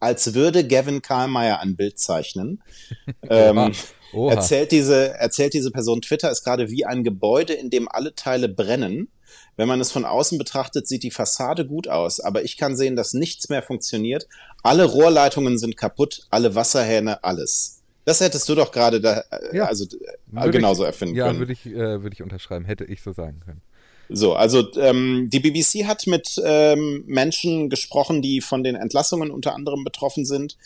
als 0.00 0.34
würde 0.34 0.66
Gavin 0.66 1.02
Karlmeier 1.02 1.60
ein 1.60 1.76
Bild 1.76 1.98
zeichnen. 1.98 2.62
ähm, 3.30 3.72
Oha. 4.12 4.34
Erzählt 4.34 4.72
diese, 4.72 5.14
erzählt 5.14 5.54
diese 5.54 5.70
Person, 5.70 6.02
Twitter 6.02 6.30
ist 6.30 6.44
gerade 6.44 6.70
wie 6.70 6.84
ein 6.84 7.04
Gebäude, 7.04 7.54
in 7.54 7.70
dem 7.70 7.88
alle 7.88 8.14
Teile 8.14 8.48
brennen. 8.48 9.08
Wenn 9.56 9.68
man 9.68 9.80
es 9.80 9.90
von 9.90 10.04
außen 10.04 10.36
betrachtet, 10.36 10.86
sieht 10.86 11.02
die 11.02 11.10
Fassade 11.10 11.66
gut 11.66 11.88
aus, 11.88 12.20
aber 12.20 12.44
ich 12.44 12.56
kann 12.56 12.76
sehen, 12.76 12.94
dass 12.94 13.14
nichts 13.14 13.48
mehr 13.48 13.62
funktioniert. 13.62 14.28
Alle 14.66 14.84
Rohrleitungen 14.84 15.58
sind 15.58 15.76
kaputt, 15.76 16.26
alle 16.30 16.54
Wasserhähne, 16.54 17.22
alles. 17.22 17.82
Das 18.04 18.20
hättest 18.20 18.48
du 18.48 18.54
doch 18.54 18.72
gerade 18.72 19.00
da, 19.00 19.22
äh, 19.30 19.56
ja, 19.56 19.66
also 19.66 19.84
äh, 20.34 20.50
genauso 20.50 20.82
ich, 20.82 20.88
erfinden 20.88 21.14
ja, 21.14 21.26
können. 21.26 21.36
Ja, 21.36 21.40
würde 21.40 21.52
ich, 21.52 21.66
äh, 21.66 22.02
würde 22.02 22.14
ich 22.14 22.22
unterschreiben, 22.22 22.64
hätte 22.64 22.84
ich 22.84 23.02
so 23.02 23.12
sagen 23.12 23.40
können. 23.44 23.62
So, 24.08 24.34
also 24.34 24.68
ähm, 24.76 25.28
die 25.32 25.40
BBC 25.40 25.86
hat 25.86 26.06
mit 26.06 26.40
ähm, 26.44 27.04
Menschen 27.06 27.70
gesprochen, 27.70 28.22
die 28.22 28.40
von 28.40 28.64
den 28.64 28.76
Entlassungen 28.76 29.30
unter 29.30 29.54
anderem 29.54 29.84
betroffen 29.84 30.24
sind. 30.24 30.56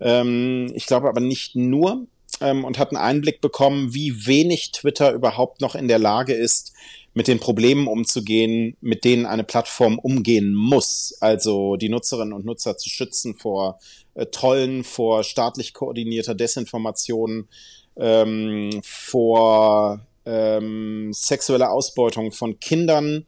Ähm, 0.00 0.72
ich 0.74 0.86
glaube 0.86 1.08
aber 1.08 1.20
nicht 1.20 1.56
nur 1.56 2.06
ähm, 2.40 2.64
und 2.64 2.78
hat 2.78 2.90
einen 2.90 3.02
Einblick 3.02 3.40
bekommen, 3.40 3.94
wie 3.94 4.26
wenig 4.26 4.72
Twitter 4.72 5.12
überhaupt 5.12 5.60
noch 5.60 5.74
in 5.74 5.88
der 5.88 5.98
Lage 5.98 6.32
ist, 6.32 6.72
mit 7.14 7.26
den 7.26 7.40
Problemen 7.40 7.88
umzugehen, 7.88 8.76
mit 8.80 9.04
denen 9.04 9.26
eine 9.26 9.44
Plattform 9.44 9.98
umgehen 9.98 10.54
muss. 10.54 11.16
Also 11.20 11.76
die 11.76 11.88
Nutzerinnen 11.88 12.32
und 12.32 12.44
Nutzer 12.44 12.76
zu 12.76 12.88
schützen 12.88 13.34
vor 13.34 13.78
äh, 14.14 14.26
Trollen, 14.26 14.84
vor 14.84 15.24
staatlich 15.24 15.74
koordinierter 15.74 16.34
Desinformation, 16.34 17.48
ähm, 17.96 18.80
vor 18.84 20.00
ähm, 20.26 21.10
sexueller 21.12 21.70
Ausbeutung 21.70 22.32
von 22.32 22.60
Kindern. 22.60 23.26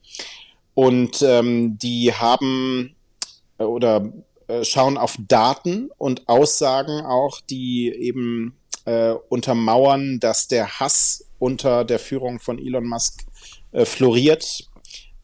Und 0.74 1.22
ähm, 1.22 1.78
die 1.78 2.12
haben 2.12 2.94
äh, 3.58 3.64
oder 3.64 4.12
äh, 4.48 4.64
schauen 4.64 4.98
auf 4.98 5.16
Daten 5.28 5.90
und 5.96 6.28
Aussagen 6.28 7.04
auch, 7.04 7.40
die 7.40 7.92
eben 7.92 8.56
äh, 8.84 9.14
untermauern, 9.28 10.20
dass 10.20 10.48
der 10.48 10.80
Hass 10.80 11.26
unter 11.38 11.84
der 11.84 11.98
Führung 11.98 12.40
von 12.40 12.58
Elon 12.58 12.86
Musk 12.86 13.24
äh, 13.72 13.84
floriert, 13.84 14.64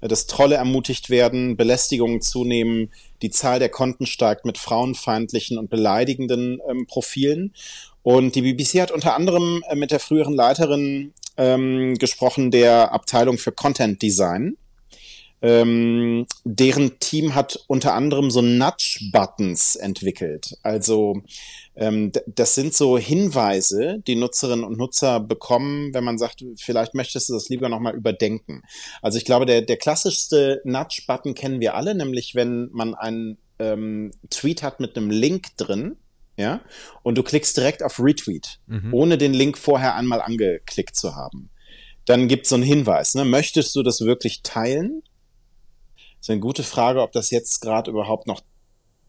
dass 0.00 0.26
Trolle 0.26 0.56
ermutigt 0.56 1.10
werden, 1.10 1.56
Belästigungen 1.56 2.20
zunehmen, 2.20 2.92
die 3.22 3.30
Zahl 3.30 3.58
der 3.58 3.70
Konten 3.70 4.06
steigt 4.06 4.44
mit 4.44 4.58
frauenfeindlichen 4.58 5.58
und 5.58 5.70
beleidigenden 5.70 6.60
ähm, 6.68 6.86
Profilen. 6.86 7.54
Und 8.02 8.34
die 8.34 8.42
BBC 8.42 8.80
hat 8.80 8.90
unter 8.90 9.14
anderem 9.14 9.64
äh, 9.68 9.74
mit 9.74 9.90
der 9.90 10.00
früheren 10.00 10.34
Leiterin 10.34 11.12
ähm, 11.36 11.94
gesprochen 11.94 12.50
der 12.50 12.92
Abteilung 12.92 13.38
für 13.38 13.52
Content 13.52 14.00
Design. 14.02 14.56
Ähm, 15.42 16.26
deren 16.44 16.98
Team 16.98 17.34
hat 17.34 17.62
unter 17.66 17.94
anderem 17.94 18.30
so 18.30 18.40
Nudge-Buttons 18.40 19.76
entwickelt. 19.76 20.56
Also 20.62 21.22
ähm, 21.74 22.10
das 22.26 22.54
sind 22.54 22.74
so 22.74 22.96
Hinweise, 22.96 24.02
die 24.06 24.16
Nutzerinnen 24.16 24.64
und 24.64 24.78
Nutzer 24.78 25.20
bekommen, 25.20 25.92
wenn 25.92 26.04
man 26.04 26.18
sagt, 26.18 26.42
vielleicht 26.56 26.94
möchtest 26.94 27.28
du 27.28 27.34
das 27.34 27.48
lieber 27.48 27.68
nochmal 27.68 27.94
überdenken. 27.94 28.62
Also 29.02 29.18
ich 29.18 29.24
glaube, 29.24 29.44
der, 29.46 29.62
der 29.62 29.76
klassischste 29.76 30.62
Nudge-Button 30.64 31.34
kennen 31.34 31.60
wir 31.60 31.74
alle, 31.74 31.94
nämlich 31.94 32.34
wenn 32.34 32.70
man 32.72 32.94
einen 32.94 33.38
ähm, 33.58 34.12
Tweet 34.30 34.62
hat 34.62 34.80
mit 34.80 34.96
einem 34.96 35.10
Link 35.10 35.56
drin, 35.56 35.96
ja, 36.38 36.60
und 37.02 37.16
du 37.16 37.22
klickst 37.22 37.56
direkt 37.56 37.82
auf 37.82 37.98
Retweet, 37.98 38.58
mhm. 38.66 38.92
ohne 38.92 39.16
den 39.18 39.32
Link 39.32 39.56
vorher 39.56 39.94
einmal 39.94 40.20
angeklickt 40.20 40.94
zu 40.94 41.14
haben. 41.14 41.50
Dann 42.04 42.28
gibt 42.28 42.44
es 42.44 42.50
so 42.50 42.56
einen 42.56 42.64
Hinweis, 42.64 43.14
ne? 43.14 43.24
möchtest 43.24 43.74
du 43.74 43.82
das 43.82 44.02
wirklich 44.02 44.42
teilen? 44.42 45.02
Das 46.18 46.26
ist 46.26 46.30
eine 46.30 46.40
gute 46.40 46.62
Frage, 46.62 47.02
ob 47.02 47.12
das 47.12 47.30
jetzt 47.30 47.60
gerade 47.60 47.90
überhaupt 47.90 48.26
noch 48.26 48.40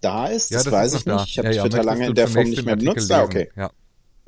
da 0.02 0.28
ist. 0.28 0.52
Ja, 0.52 0.58
das, 0.58 0.66
das 0.66 0.74
weiß 0.74 0.94
ich 0.96 1.06
nicht. 1.06 1.28
Ich 1.28 1.40
habe 1.40 1.54
ja, 1.54 1.64
Twitter 1.64 1.84
lange 1.84 2.08
in 2.08 2.16
der 2.16 2.28
Form 2.28 2.50
nicht 2.50 2.66
mehr 2.66 2.76
benutzt. 2.76 3.12
Ah, 3.12 3.24
okay. 3.24 3.50
Ja. 3.56 3.72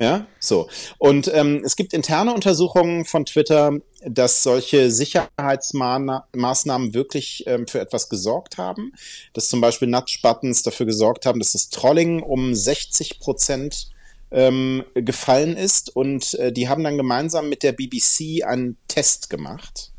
Ja, 0.00 0.26
so. 0.38 0.68
Und 0.96 1.30
ähm, 1.34 1.60
es 1.62 1.76
gibt 1.76 1.92
interne 1.92 2.32
Untersuchungen 2.32 3.04
von 3.04 3.26
Twitter, 3.26 3.72
dass 4.02 4.42
solche 4.42 4.90
Sicherheitsmaßnahmen 4.90 6.94
wirklich 6.94 7.44
ähm, 7.46 7.66
für 7.66 7.80
etwas 7.80 8.08
gesorgt 8.08 8.56
haben. 8.56 8.94
Dass 9.34 9.50
zum 9.50 9.60
Beispiel 9.60 9.88
Nudge-Buttons 9.88 10.62
dafür 10.62 10.86
gesorgt 10.86 11.26
haben, 11.26 11.38
dass 11.38 11.52
das 11.52 11.68
Trolling 11.68 12.22
um 12.22 12.54
60 12.54 13.20
Prozent 13.20 13.90
ähm, 14.30 14.84
gefallen 14.94 15.58
ist. 15.58 15.94
Und 15.94 16.32
äh, 16.34 16.50
die 16.50 16.70
haben 16.70 16.82
dann 16.82 16.96
gemeinsam 16.96 17.50
mit 17.50 17.62
der 17.62 17.72
BBC 17.72 18.42
einen 18.42 18.78
Test 18.88 19.28
gemacht. 19.28 19.92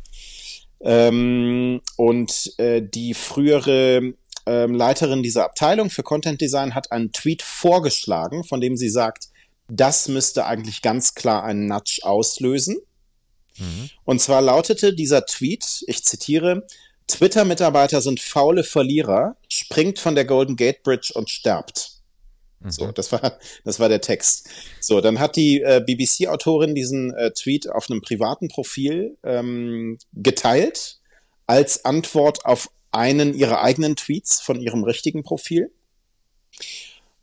Ähm, 0.84 1.82
und 1.96 2.54
äh, 2.58 2.82
die 2.82 3.14
frühere 3.14 4.14
ähm, 4.46 4.76
Leiterin 4.76 5.24
dieser 5.24 5.46
Abteilung 5.46 5.90
für 5.90 6.04
Content 6.04 6.42
Design 6.42 6.74
hat 6.74 6.92
einen 6.92 7.12
Tweet 7.12 7.42
vorgeschlagen, 7.42 8.44
von 8.44 8.62
dem 8.62 8.76
sie 8.76 8.90
sagt, 8.90 9.30
das 9.68 10.08
müsste 10.08 10.46
eigentlich 10.46 10.82
ganz 10.82 11.14
klar 11.14 11.44
einen 11.44 11.68
Nudge 11.68 12.00
auslösen. 12.04 12.78
Mhm. 13.58 13.90
Und 14.04 14.22
zwar 14.22 14.42
lautete 14.42 14.94
dieser 14.94 15.26
Tweet, 15.26 15.84
ich 15.88 16.04
zitiere, 16.04 16.66
Twitter-Mitarbeiter 17.08 18.02
sind 18.02 18.20
faule 18.20 18.64
Verlierer, 18.64 19.36
springt 19.50 20.00
von 20.00 20.16
der 20.16 20.26
Golden 20.26 20.56
Gate 20.56 20.84
Bridge 20.84 21.12
und 21.14 21.30
sterbt. 21.30 22.01
Mhm. 22.62 22.72
So, 22.72 22.92
das 22.92 23.12
war, 23.12 23.40
das 23.64 23.80
war 23.80 23.90
der 23.90 24.02
Text. 24.02 24.50
So, 24.80 25.02
dann 25.02 25.20
hat 25.20 25.36
die 25.36 25.62
äh, 25.62 25.84
BBC-Autorin 25.86 26.76
diesen 26.76 27.14
äh, 27.14 27.32
Tweet 27.32 27.70
auf 27.70 27.90
einem 27.90 28.02
privaten 28.02 28.48
Profil 28.48 29.18
ähm, 29.24 29.98
geteilt 30.14 31.00
als 31.48 31.86
Antwort 31.86 32.46
auf 32.46 32.70
einen 32.92 33.34
ihrer 33.34 33.62
eigenen 33.62 33.96
Tweets 33.96 34.42
von 34.42 34.62
ihrem 34.62 34.84
richtigen 34.84 35.24
Profil. 35.24 35.72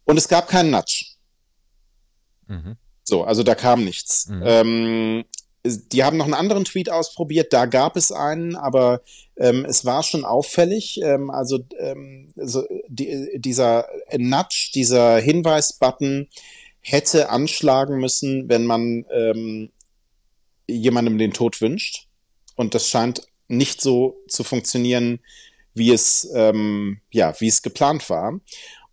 Und 0.04 0.16
es 0.16 0.28
gab 0.28 0.48
keinen 0.48 0.70
Nudge. 0.70 1.04
Mhm. 2.46 2.76
So, 3.04 3.24
also 3.24 3.42
da 3.42 3.54
kam 3.54 3.84
nichts. 3.84 4.28
Mhm. 4.28 4.42
Ähm, 4.44 5.24
die 5.76 6.04
haben 6.04 6.16
noch 6.16 6.24
einen 6.24 6.34
anderen 6.34 6.64
Tweet 6.64 6.90
ausprobiert, 6.90 7.52
da 7.52 7.66
gab 7.66 7.96
es 7.96 8.12
einen, 8.12 8.56
aber 8.56 9.02
ähm, 9.36 9.64
es 9.64 9.84
war 9.84 10.02
schon 10.02 10.24
auffällig. 10.24 11.00
Ähm, 11.02 11.30
also 11.30 11.58
ähm, 11.78 12.32
so 12.36 12.64
die, 12.88 13.30
dieser 13.36 13.86
Nudge, 14.16 14.70
dieser 14.74 15.18
Hinweis-Button 15.18 16.28
hätte 16.80 17.30
anschlagen 17.30 17.98
müssen, 17.98 18.48
wenn 18.48 18.64
man 18.64 19.04
ähm, 19.10 19.70
jemandem 20.66 21.18
den 21.18 21.32
Tod 21.32 21.60
wünscht. 21.60 22.06
Und 22.56 22.74
das 22.74 22.88
scheint 22.88 23.22
nicht 23.48 23.80
so 23.80 24.18
zu 24.28 24.44
funktionieren, 24.44 25.20
wie 25.74 25.92
es 25.92 26.28
ähm, 26.34 27.00
ja 27.10 27.34
wie 27.38 27.48
es 27.48 27.62
geplant 27.62 28.10
war. 28.10 28.40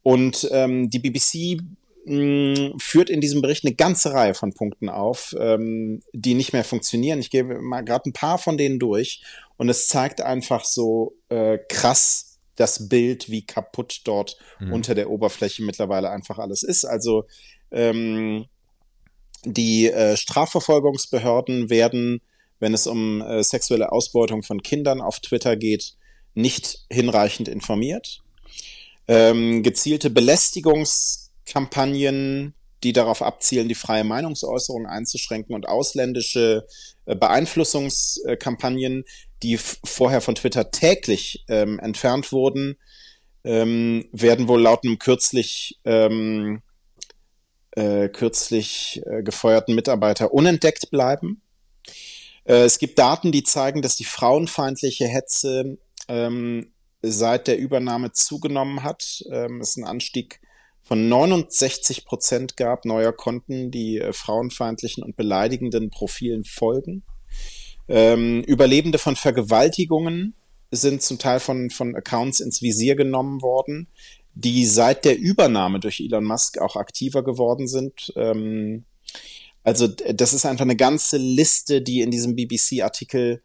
Und 0.03 0.47
ähm, 0.51 0.89
die 0.89 0.99
BBC 0.99 1.61
mh, 2.05 2.75
führt 2.79 3.09
in 3.09 3.21
diesem 3.21 3.41
Bericht 3.41 3.65
eine 3.65 3.75
ganze 3.75 4.13
Reihe 4.13 4.33
von 4.33 4.53
Punkten 4.53 4.89
auf, 4.89 5.35
ähm, 5.39 6.01
die 6.13 6.33
nicht 6.33 6.53
mehr 6.53 6.63
funktionieren. 6.63 7.19
Ich 7.19 7.29
gebe 7.29 7.61
mal 7.61 7.81
gerade 7.81 8.09
ein 8.09 8.13
paar 8.13 8.37
von 8.37 8.57
denen 8.57 8.79
durch 8.79 9.23
und 9.57 9.69
es 9.69 9.87
zeigt 9.87 10.21
einfach 10.21 10.65
so 10.65 11.15
äh, 11.29 11.57
krass 11.69 12.39
das 12.55 12.87
Bild, 12.87 13.29
wie 13.29 13.45
kaputt 13.45 14.01
dort 14.05 14.37
mhm. 14.59 14.73
unter 14.73 14.95
der 14.95 15.09
Oberfläche 15.09 15.63
mittlerweile 15.63 16.09
einfach 16.09 16.39
alles 16.39 16.63
ist. 16.63 16.85
Also 16.85 17.25
ähm, 17.71 18.45
die 19.43 19.87
äh, 19.87 20.15
Strafverfolgungsbehörden 20.15 21.69
werden, 21.69 22.21
wenn 22.59 22.73
es 22.73 22.87
um 22.87 23.21
äh, 23.21 23.43
sexuelle 23.43 23.91
Ausbeutung 23.91 24.43
von 24.43 24.63
Kindern 24.63 25.01
auf 25.01 25.19
Twitter 25.19 25.57
geht, 25.57 25.95
nicht 26.33 26.79
hinreichend 26.89 27.47
informiert. 27.47 28.21
Ähm, 29.07 29.61
gezielte 29.61 30.09
Belästigungs 30.09 31.24
Kampagnen, 31.45 32.53
die 32.83 32.93
darauf 32.93 33.21
abzielen, 33.21 33.67
die 33.67 33.75
freie 33.75 34.03
Meinungsäußerung 34.03 34.85
einzuschränken 34.85 35.55
und 35.55 35.67
ausländische 35.67 36.67
äh, 37.05 37.15
Beeinflussungskampagnen, 37.15 39.05
die 39.43 39.57
vorher 39.57 40.21
von 40.21 40.35
Twitter 40.35 40.71
täglich 40.71 41.43
ähm, 41.47 41.79
entfernt 41.79 42.31
wurden, 42.31 42.77
ähm, 43.43 44.07
werden 44.11 44.47
wohl 44.47 44.61
laut 44.61 44.83
einem 44.83 44.99
kürzlich 44.99 45.79
ähm, 45.85 46.61
äh, 47.71 48.09
kürzlich 48.09 49.01
äh, 49.05 49.21
gefeuerten 49.21 49.75
Mitarbeiter 49.75 50.33
unentdeckt 50.33 50.89
bleiben. 50.91 51.41
Äh, 52.45 52.63
es 52.63 52.79
gibt 52.79 52.97
Daten, 52.97 53.31
die 53.31 53.43
zeigen, 53.43 53.81
dass 53.81 53.95
die 53.95 54.05
frauenfeindliche 54.05 55.07
Hetze 55.07 55.77
ähm, 56.07 56.71
seit 57.01 57.47
der 57.47 57.57
Übernahme 57.57 58.11
zugenommen 58.11 58.83
hat. 58.83 59.23
Ähm, 59.29 59.61
es 59.61 59.71
ist 59.71 59.77
ein 59.77 59.83
Anstieg 59.83 60.39
von 60.85 61.09
69 61.09 62.05
Prozent 62.05 62.57
gab 62.57 62.85
neuer 62.85 63.11
Konten, 63.11 63.71
die 63.71 63.99
äh, 63.99 64.13
frauenfeindlichen 64.13 65.03
und 65.03 65.17
beleidigenden 65.17 65.89
Profilen 65.89 66.43
folgen. 66.43 67.03
Ähm, 67.87 68.43
Überlebende 68.43 68.99
von 68.99 69.15
Vergewaltigungen 69.15 70.35
sind 70.69 71.01
zum 71.01 71.17
Teil 71.17 71.39
von, 71.39 71.71
von 71.71 71.95
Accounts 71.95 72.39
ins 72.39 72.61
Visier 72.61 72.95
genommen 72.95 73.41
worden, 73.41 73.87
die 74.35 74.65
seit 74.65 75.05
der 75.05 75.17
Übernahme 75.17 75.79
durch 75.79 76.01
Elon 76.01 76.23
Musk 76.23 76.59
auch 76.59 76.75
aktiver 76.75 77.23
geworden 77.23 77.67
sind. 77.67 78.13
Ähm, 78.15 78.85
also 79.63 79.87
das 79.87 80.33
ist 80.33 80.45
einfach 80.45 80.65
eine 80.65 80.75
ganze 80.75 81.17
Liste, 81.17 81.81
die 81.81 82.01
in 82.01 82.11
diesem 82.11 82.35
BBC-Artikel 82.35 83.41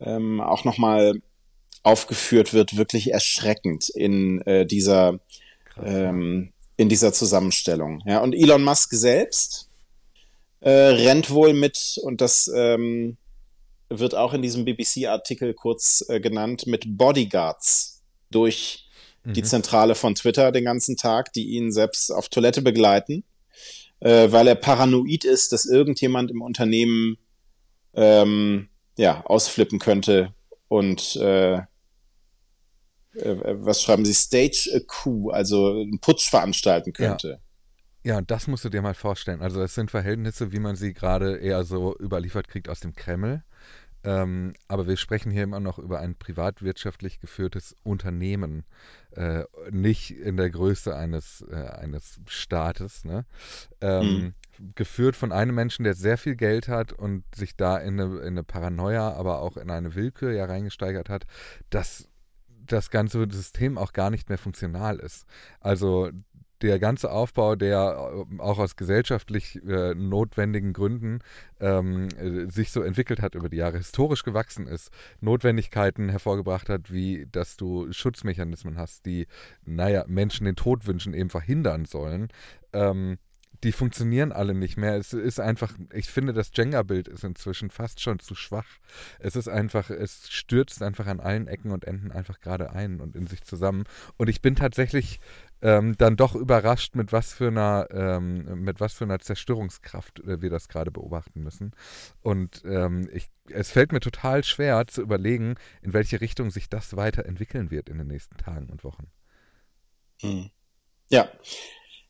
ähm, 0.00 0.40
auch 0.40 0.64
nochmal 0.64 1.20
aufgeführt 1.82 2.54
wird, 2.54 2.78
wirklich 2.78 3.12
erschreckend 3.12 3.90
in 3.90 4.40
äh, 4.42 4.64
dieser 4.64 5.20
ähm, 5.82 6.52
in 6.78 6.88
dieser 6.88 7.12
Zusammenstellung. 7.12 8.02
Ja, 8.06 8.20
und 8.20 8.34
Elon 8.34 8.62
Musk 8.62 8.92
selbst 8.92 9.68
äh, 10.60 10.70
rennt 10.70 11.28
wohl 11.28 11.52
mit, 11.52 11.98
und 12.02 12.20
das 12.20 12.50
ähm, 12.54 13.18
wird 13.90 14.14
auch 14.14 14.32
in 14.32 14.42
diesem 14.42 14.64
BBC-Artikel 14.64 15.54
kurz 15.54 16.04
äh, 16.08 16.20
genannt, 16.20 16.66
mit 16.66 16.96
Bodyguards 16.96 18.02
durch 18.30 18.86
mhm. 19.24 19.32
die 19.34 19.42
Zentrale 19.42 19.96
von 19.96 20.14
Twitter 20.14 20.52
den 20.52 20.64
ganzen 20.64 20.96
Tag, 20.96 21.32
die 21.32 21.48
ihn 21.48 21.72
selbst 21.72 22.12
auf 22.12 22.28
Toilette 22.28 22.62
begleiten, 22.62 23.24
äh, 23.98 24.30
weil 24.30 24.46
er 24.46 24.54
paranoid 24.54 25.24
ist, 25.24 25.52
dass 25.52 25.66
irgendjemand 25.66 26.30
im 26.30 26.42
Unternehmen 26.42 27.18
ähm, 27.94 28.68
ja, 28.96 29.24
ausflippen 29.26 29.80
könnte 29.80 30.32
und 30.68 31.16
äh, 31.16 31.60
äh, 33.14 33.36
was 33.58 33.82
schreiben 33.82 34.04
Sie, 34.04 34.14
Stage 34.14 34.70
a 34.74 34.80
Coup, 34.86 35.32
also 35.32 35.68
einen 35.68 36.00
Putsch 36.00 36.28
veranstalten 36.28 36.92
könnte. 36.92 37.28
Ja. 37.28 37.38
Ja, 38.04 38.22
das 38.22 38.46
musst 38.46 38.64
du 38.64 38.70
dir 38.70 38.80
mal 38.80 38.94
vorstellen. 38.94 39.42
Also 39.42 39.60
es 39.60 39.74
sind 39.74 39.90
Verhältnisse, 39.90 40.52
wie 40.52 40.60
man 40.60 40.76
sie 40.76 40.94
gerade 40.94 41.36
eher 41.36 41.64
so 41.64 41.94
überliefert 41.98 42.48
kriegt 42.48 42.68
aus 42.68 42.80
dem 42.80 42.94
Kreml. 42.94 43.42
Ähm, 44.04 44.54
aber 44.68 44.86
wir 44.86 44.96
sprechen 44.96 45.32
hier 45.32 45.42
immer 45.42 45.60
noch 45.60 45.78
über 45.78 45.98
ein 45.98 46.14
privatwirtschaftlich 46.14 47.20
geführtes 47.20 47.74
Unternehmen, 47.82 48.64
äh, 49.10 49.42
nicht 49.70 50.12
in 50.12 50.36
der 50.36 50.50
Größe 50.50 50.96
eines, 50.96 51.44
äh, 51.50 51.54
eines 51.54 52.20
Staates. 52.28 53.04
Ne? 53.04 53.26
Ähm, 53.80 54.06
mhm. 54.58 54.74
Geführt 54.74 55.16
von 55.16 55.32
einem 55.32 55.54
Menschen, 55.54 55.84
der 55.84 55.94
sehr 55.94 56.16
viel 56.16 56.36
Geld 56.36 56.68
hat 56.68 56.92
und 56.92 57.24
sich 57.34 57.56
da 57.56 57.76
in 57.76 58.00
eine, 58.00 58.18
in 58.20 58.28
eine 58.28 58.44
Paranoia, 58.44 59.12
aber 59.12 59.40
auch 59.40 59.56
in 59.56 59.70
eine 59.70 59.94
Willkür 59.94 60.32
ja 60.32 60.46
reingesteigert 60.46 61.08
hat, 61.08 61.26
dass 61.70 62.08
das 62.72 62.90
ganze 62.90 63.26
System 63.30 63.78
auch 63.78 63.92
gar 63.92 64.10
nicht 64.10 64.28
mehr 64.28 64.38
funktional 64.38 64.98
ist. 64.98 65.26
Also 65.60 66.10
der 66.62 66.78
ganze 66.78 67.10
Aufbau, 67.10 67.56
der 67.56 68.26
äh, 68.30 68.40
auch 68.40 68.58
aus 68.58 68.76
gesellschaftlich 68.76 69.62
äh, 69.64 69.94
notwendigen 69.94 70.72
Gründen 70.72 71.20
ähm, 71.60 72.08
äh, 72.18 72.50
sich 72.50 72.70
so 72.72 72.82
entwickelt 72.82 73.22
hat 73.22 73.34
über 73.34 73.48
die 73.48 73.58
Jahre, 73.58 73.76
historisch 73.76 74.24
gewachsen 74.24 74.66
ist, 74.66 74.90
Notwendigkeiten 75.20 76.08
hervorgebracht 76.08 76.68
hat, 76.68 76.92
wie 76.92 77.26
dass 77.30 77.56
du 77.56 77.92
Schutzmechanismen 77.92 78.76
hast, 78.76 79.06
die, 79.06 79.26
naja, 79.64 80.04
Menschen 80.08 80.46
den 80.46 80.56
Tod 80.56 80.86
wünschen, 80.86 81.14
eben 81.14 81.30
verhindern 81.30 81.84
sollen. 81.84 82.28
Ähm, 82.72 83.18
die 83.64 83.72
funktionieren 83.72 84.32
alle 84.32 84.54
nicht 84.54 84.76
mehr. 84.76 84.96
Es 84.96 85.12
ist 85.12 85.40
einfach, 85.40 85.72
ich 85.92 86.08
finde, 86.08 86.32
das 86.32 86.50
Jenga-Bild 86.54 87.08
ist 87.08 87.24
inzwischen 87.24 87.70
fast 87.70 88.00
schon 88.00 88.18
zu 88.20 88.34
schwach. 88.34 88.78
Es 89.18 89.36
ist 89.36 89.48
einfach, 89.48 89.90
es 89.90 90.30
stürzt 90.30 90.82
einfach 90.82 91.06
an 91.06 91.20
allen 91.20 91.48
Ecken 91.48 91.72
und 91.72 91.84
Enden 91.84 92.12
einfach 92.12 92.40
gerade 92.40 92.70
ein 92.70 93.00
und 93.00 93.16
in 93.16 93.26
sich 93.26 93.42
zusammen. 93.42 93.84
Und 94.16 94.28
ich 94.28 94.42
bin 94.42 94.54
tatsächlich 94.54 95.18
ähm, 95.60 95.96
dann 95.98 96.16
doch 96.16 96.36
überrascht, 96.36 96.94
mit 96.94 97.12
was 97.12 97.32
für 97.32 97.48
einer, 97.48 97.88
ähm, 97.90 98.62
mit 98.62 98.80
was 98.80 98.94
für 98.94 99.04
einer 99.04 99.18
Zerstörungskraft 99.18 100.20
äh, 100.20 100.40
wir 100.40 100.50
das 100.50 100.68
gerade 100.68 100.92
beobachten 100.92 101.42
müssen. 101.42 101.72
Und 102.20 102.62
ähm, 102.64 103.08
ich, 103.12 103.28
es 103.50 103.72
fällt 103.72 103.90
mir 103.90 104.00
total 104.00 104.44
schwer 104.44 104.86
zu 104.86 105.02
überlegen, 105.02 105.56
in 105.82 105.92
welche 105.92 106.20
Richtung 106.20 106.50
sich 106.50 106.68
das 106.68 106.96
weiterentwickeln 106.96 107.70
wird 107.72 107.88
in 107.88 107.98
den 107.98 108.06
nächsten 108.06 108.36
Tagen 108.36 108.68
und 108.70 108.84
Wochen. 108.84 109.10
Hm. 110.20 110.50
Ja, 111.08 111.28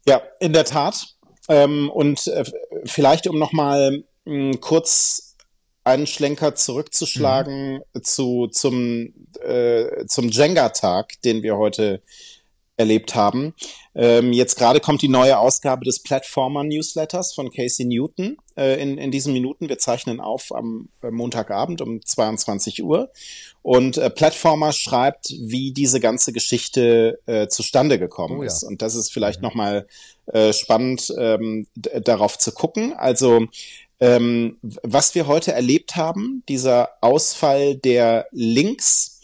ja, 0.06 0.22
in 0.40 0.52
der 0.52 0.64
Tat. 0.64 1.17
Ähm, 1.48 1.90
und 1.90 2.26
äh, 2.28 2.44
vielleicht, 2.84 3.26
um 3.26 3.38
nochmal 3.38 4.04
hm, 4.26 4.60
kurz 4.60 5.36
einen 5.84 6.06
Schlenker 6.06 6.54
zurückzuschlagen 6.54 7.80
mhm. 7.94 8.02
zu, 8.02 8.48
zum, 8.48 9.14
äh, 9.40 10.04
zum 10.06 10.28
Jenga-Tag, 10.28 11.20
den 11.22 11.42
wir 11.42 11.56
heute 11.56 12.02
erlebt 12.76 13.14
haben. 13.14 13.54
Ähm, 13.94 14.32
jetzt 14.32 14.56
gerade 14.56 14.78
kommt 14.78 15.02
die 15.02 15.08
neue 15.08 15.38
Ausgabe 15.38 15.84
des 15.84 16.00
Platformer-Newsletters 16.02 17.34
von 17.34 17.50
Casey 17.50 17.84
Newton 17.84 18.36
äh, 18.56 18.80
in, 18.80 18.98
in 18.98 19.10
diesen 19.10 19.32
Minuten. 19.32 19.68
Wir 19.68 19.78
zeichnen 19.78 20.20
auf 20.20 20.54
am 20.54 20.88
äh, 21.02 21.10
Montagabend 21.10 21.80
um 21.80 22.04
22 22.04 22.84
Uhr. 22.84 23.10
Und 23.62 23.98
äh, 23.98 24.10
Platformer 24.10 24.72
schreibt, 24.72 25.30
wie 25.40 25.72
diese 25.72 25.98
ganze 25.98 26.32
Geschichte 26.32 27.18
äh, 27.26 27.48
zustande 27.48 27.98
gekommen 27.98 28.38
oh, 28.38 28.42
ist. 28.42 28.62
Und 28.62 28.80
das 28.80 28.94
ist 28.94 29.12
vielleicht 29.12 29.40
mhm. 29.40 29.48
nochmal 29.48 29.88
äh, 30.32 30.52
spannend, 30.52 31.12
ähm, 31.18 31.66
darauf 31.74 32.38
zu 32.38 32.52
gucken. 32.52 32.92
Also 32.92 33.46
ähm, 34.00 34.58
was 34.62 35.14
wir 35.14 35.26
heute 35.26 35.52
erlebt 35.52 35.96
haben, 35.96 36.42
dieser 36.48 36.90
Ausfall 37.00 37.76
der 37.76 38.26
Links 38.30 39.20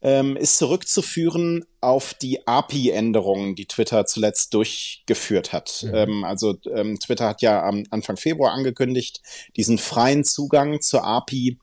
ähm, 0.00 0.36
ist 0.36 0.58
zurückzuführen 0.58 1.64
auf 1.80 2.14
die 2.14 2.46
API-Änderungen, 2.46 3.54
die 3.54 3.66
Twitter 3.66 4.06
zuletzt 4.06 4.54
durchgeführt 4.54 5.52
hat. 5.52 5.84
Mhm. 5.86 5.94
Ähm, 5.94 6.24
also 6.24 6.56
ähm, 6.72 6.98
Twitter 6.98 7.28
hat 7.28 7.42
ja 7.42 7.62
am 7.62 7.84
Anfang 7.90 8.16
Februar 8.16 8.52
angekündigt, 8.52 9.20
diesen 9.56 9.78
freien 9.78 10.24
Zugang 10.24 10.80
zur 10.80 11.04
API 11.04 11.58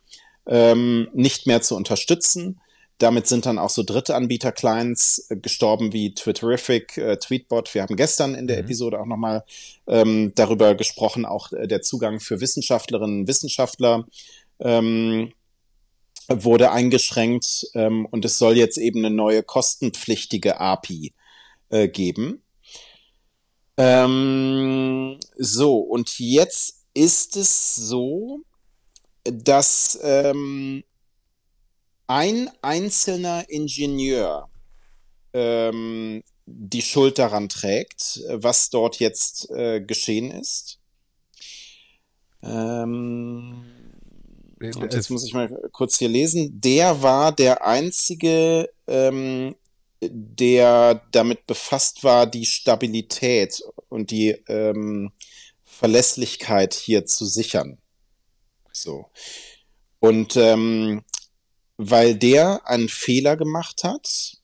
ähm, 0.47 1.09
nicht 1.13 1.47
mehr 1.47 1.61
zu 1.61 1.75
unterstützen. 1.75 2.59
Damit 2.97 3.27
sind 3.27 3.45
dann 3.45 3.59
auch 3.59 3.69
so 3.69 3.83
Drittanbieter-Clients 3.83 5.27
äh, 5.29 5.37
gestorben 5.37 5.91
wie 5.91 6.13
Twitterific, 6.13 6.97
äh, 6.97 7.17
Tweetbot. 7.17 7.73
Wir 7.73 7.81
haben 7.81 7.95
gestern 7.95 8.35
in 8.35 8.47
der 8.47 8.57
mhm. 8.57 8.63
Episode 8.65 8.99
auch 8.99 9.05
nochmal 9.05 9.43
ähm, 9.87 10.31
darüber 10.35 10.75
gesprochen, 10.75 11.25
auch 11.25 11.51
äh, 11.51 11.67
der 11.67 11.81
Zugang 11.81 12.19
für 12.19 12.39
Wissenschaftlerinnen 12.39 13.21
und 13.21 13.27
Wissenschaftler 13.27 14.05
ähm, 14.59 15.31
wurde 16.27 16.71
eingeschränkt 16.71 17.67
ähm, 17.75 18.05
und 18.05 18.25
es 18.25 18.37
soll 18.37 18.57
jetzt 18.57 18.77
eben 18.77 19.05
eine 19.05 19.13
neue 19.13 19.43
kostenpflichtige 19.43 20.59
API 20.59 21.13
äh, 21.69 21.87
geben. 21.87 22.41
Ähm, 23.77 25.19
so, 25.37 25.77
und 25.79 26.17
jetzt 26.17 26.85
ist 26.93 27.35
es 27.35 27.75
so, 27.75 28.39
dass 29.23 29.99
ähm, 30.01 30.83
ein 32.07 32.49
einzelner 32.61 33.49
Ingenieur 33.49 34.49
ähm, 35.33 36.23
die 36.45 36.81
Schuld 36.81 37.17
daran 37.17 37.49
trägt, 37.49 38.21
was 38.29 38.69
dort 38.69 38.99
jetzt 38.99 39.49
äh, 39.49 39.81
geschehen 39.81 40.31
ist. 40.31 40.79
Ähm, 42.43 43.65
und 44.61 44.93
jetzt 44.93 45.09
muss 45.09 45.25
ich 45.25 45.33
mal 45.33 45.49
kurz 45.71 45.97
hier 45.97 46.09
lesen. 46.09 46.61
Der 46.61 47.01
war 47.01 47.31
der 47.31 47.65
einzige, 47.65 48.69
ähm, 48.87 49.55
der 50.01 51.01
damit 51.11 51.45
befasst 51.47 52.03
war, 52.03 52.25
die 52.27 52.45
Stabilität 52.45 53.61
und 53.89 54.11
die 54.11 54.29
ähm, 54.47 55.11
Verlässlichkeit 55.63 56.73
hier 56.73 57.05
zu 57.05 57.25
sichern. 57.25 57.79
So. 58.71 59.07
Und 59.99 60.35
ähm, 60.37 61.03
weil 61.77 62.15
der 62.15 62.67
einen 62.67 62.89
Fehler 62.89 63.37
gemacht 63.37 63.83
hat, 63.83 64.37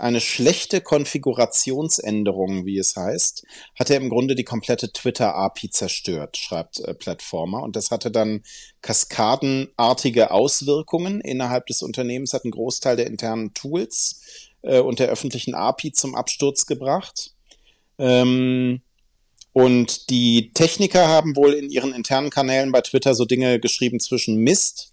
eine 0.00 0.20
schlechte 0.20 0.80
Konfigurationsänderung, 0.80 2.64
wie 2.64 2.78
es 2.78 2.96
heißt, 2.96 3.44
hat 3.78 3.90
er 3.90 3.98
im 3.98 4.08
Grunde 4.08 4.34
die 4.34 4.44
komplette 4.44 4.92
Twitter-API 4.92 5.70
zerstört, 5.70 6.38
schreibt 6.38 6.80
äh, 6.80 6.94
Platformer. 6.94 7.62
Und 7.62 7.76
das 7.76 7.90
hatte 7.90 8.10
dann 8.10 8.42
kaskadenartige 8.80 10.30
Auswirkungen 10.30 11.20
innerhalb 11.20 11.66
des 11.66 11.82
Unternehmens, 11.82 12.32
hat 12.32 12.44
einen 12.44 12.52
Großteil 12.52 12.96
der 12.96 13.08
internen 13.08 13.52
Tools 13.52 14.22
äh, 14.62 14.80
und 14.80 15.00
der 15.00 15.08
öffentlichen 15.08 15.54
API 15.54 15.92
zum 15.92 16.14
Absturz 16.14 16.64
gebracht. 16.64 17.34
Ähm, 17.98 18.80
und 19.52 20.08
die 20.08 20.52
Techniker 20.54 21.08
haben 21.08 21.36
wohl 21.36 21.52
in 21.52 21.70
ihren 21.70 21.92
internen 21.92 22.30
Kanälen 22.30 22.72
bei 22.72 22.80
Twitter 22.80 23.14
so 23.14 23.24
Dinge 23.26 23.60
geschrieben 23.60 24.00
zwischen 24.00 24.36
Mist 24.36 24.89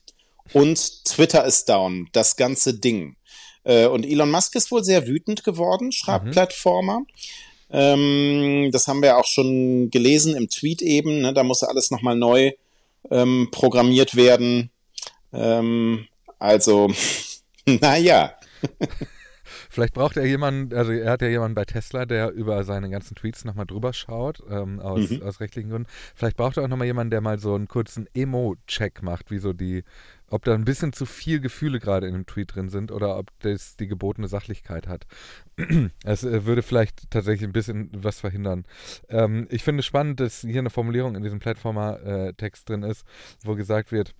und 0.54 1.06
Twitter 1.06 1.46
ist 1.46 1.70
down, 1.70 2.08
das 2.14 2.36
ganze 2.36 2.74
Ding. 2.74 3.16
Äh, 3.64 3.88
und 3.88 4.06
Elon 4.06 4.32
Musk 4.32 4.56
ist 4.56 4.72
wohl 4.72 4.84
sehr 4.84 5.08
wütend 5.08 5.44
geworden, 5.44 5.92
schreibt 5.92 6.26
mhm. 6.26 6.32
Plattformer. 6.32 7.02
Ähm, 7.70 8.70
das 8.72 8.88
haben 8.88 9.02
wir 9.02 9.18
auch 9.18 9.26
schon 9.26 9.90
gelesen 9.90 10.36
im 10.36 10.50
Tweet 10.50 10.82
eben. 10.82 11.22
Ne? 11.22 11.34
Da 11.34 11.44
muss 11.44 11.64
alles 11.64 11.92
nochmal 11.92 12.16
neu 12.16 12.52
ähm, 13.12 13.50
programmiert 13.52 14.16
werden. 14.16 14.72
Ähm, 15.34 16.08
also, 16.40 16.92
naja. 17.66 18.34
Vielleicht 19.70 19.94
braucht 19.94 20.18
er 20.18 20.26
jemanden, 20.26 20.76
also 20.76 20.92
er 20.92 21.12
hat 21.12 21.22
ja 21.22 21.28
jemanden 21.28 21.54
bei 21.54 21.66
Tesla, 21.66 22.08
der 22.08 22.32
über 22.32 22.64
seine 22.64 22.90
ganzen 22.90 23.14
Tweets 23.14 23.46
nochmal 23.46 23.68
drüber 23.68 23.94
schaut, 23.94 24.42
ähm, 24.50 24.80
aus, 24.80 25.12
mhm. 25.12 25.22
aus 25.22 25.40
rechtlichen 25.40 25.70
Gründen. 25.70 25.88
Vielleicht 26.16 26.36
braucht 26.36 26.58
er 26.58 26.64
auch 26.64 26.68
nochmal 26.68 26.88
jemanden, 26.88 27.12
der 27.12 27.22
mal 27.22 27.38
so 27.38 27.54
einen 27.54 27.68
kurzen 27.68 28.08
Emo-Check 28.16 29.04
macht, 29.04 29.30
wie 29.30 29.38
so 29.38 29.54
die, 29.54 29.84
ob 30.30 30.44
da 30.44 30.54
ein 30.54 30.66
bisschen 30.66 30.94
zu 30.94 31.06
viel 31.06 31.40
Gefühle 31.40 31.80
gerade 31.80 32.08
in 32.08 32.14
dem 32.14 32.26
Tweet 32.26 32.56
drin 32.56 32.70
sind 32.70 32.92
oder 32.92 33.18
ob 33.18 33.32
das 33.40 33.78
die 33.78 33.88
gebotene 33.88 34.28
Sachlichkeit 34.28 34.88
hat. 34.88 35.06
Es 36.04 36.24
äh, 36.24 36.46
würde 36.46 36.62
vielleicht 36.62 37.10
tatsächlich 37.10 37.48
ein 37.48 37.54
bisschen 37.54 37.90
was 37.94 38.20
verhindern. 38.20 38.66
Ähm, 39.10 39.48
ich 39.50 39.64
finde 39.64 39.80
es 39.82 39.86
spannend, 39.86 40.20
dass 40.20 40.42
hier 40.42 40.60
eine 40.60 40.70
Formulierung 40.70 41.16
in 41.16 41.24
diesem 41.24 41.40
Plattformer-Text 41.40 42.70
drin 42.70 42.84
ist, 42.84 43.06
wo 43.44 43.56
gesagt 43.56 43.92
wird, 43.92 44.14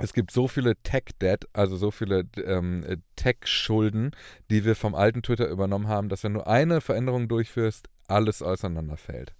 es 0.00 0.12
gibt 0.12 0.30
so 0.30 0.46
viele 0.46 0.76
Tech-Debt, 0.76 1.48
also 1.52 1.76
so 1.76 1.90
viele 1.90 2.24
ähm, 2.44 2.84
Tech-Schulden, 3.16 4.12
die 4.50 4.64
wir 4.64 4.76
vom 4.76 4.94
alten 4.94 5.22
Twitter 5.22 5.48
übernommen 5.48 5.88
haben, 5.88 6.08
dass 6.08 6.24
wenn 6.24 6.34
du 6.34 6.46
eine 6.46 6.80
Veränderung 6.80 7.28
durchführst, 7.28 7.88
alles 8.06 8.42
auseinanderfällt. 8.42 9.34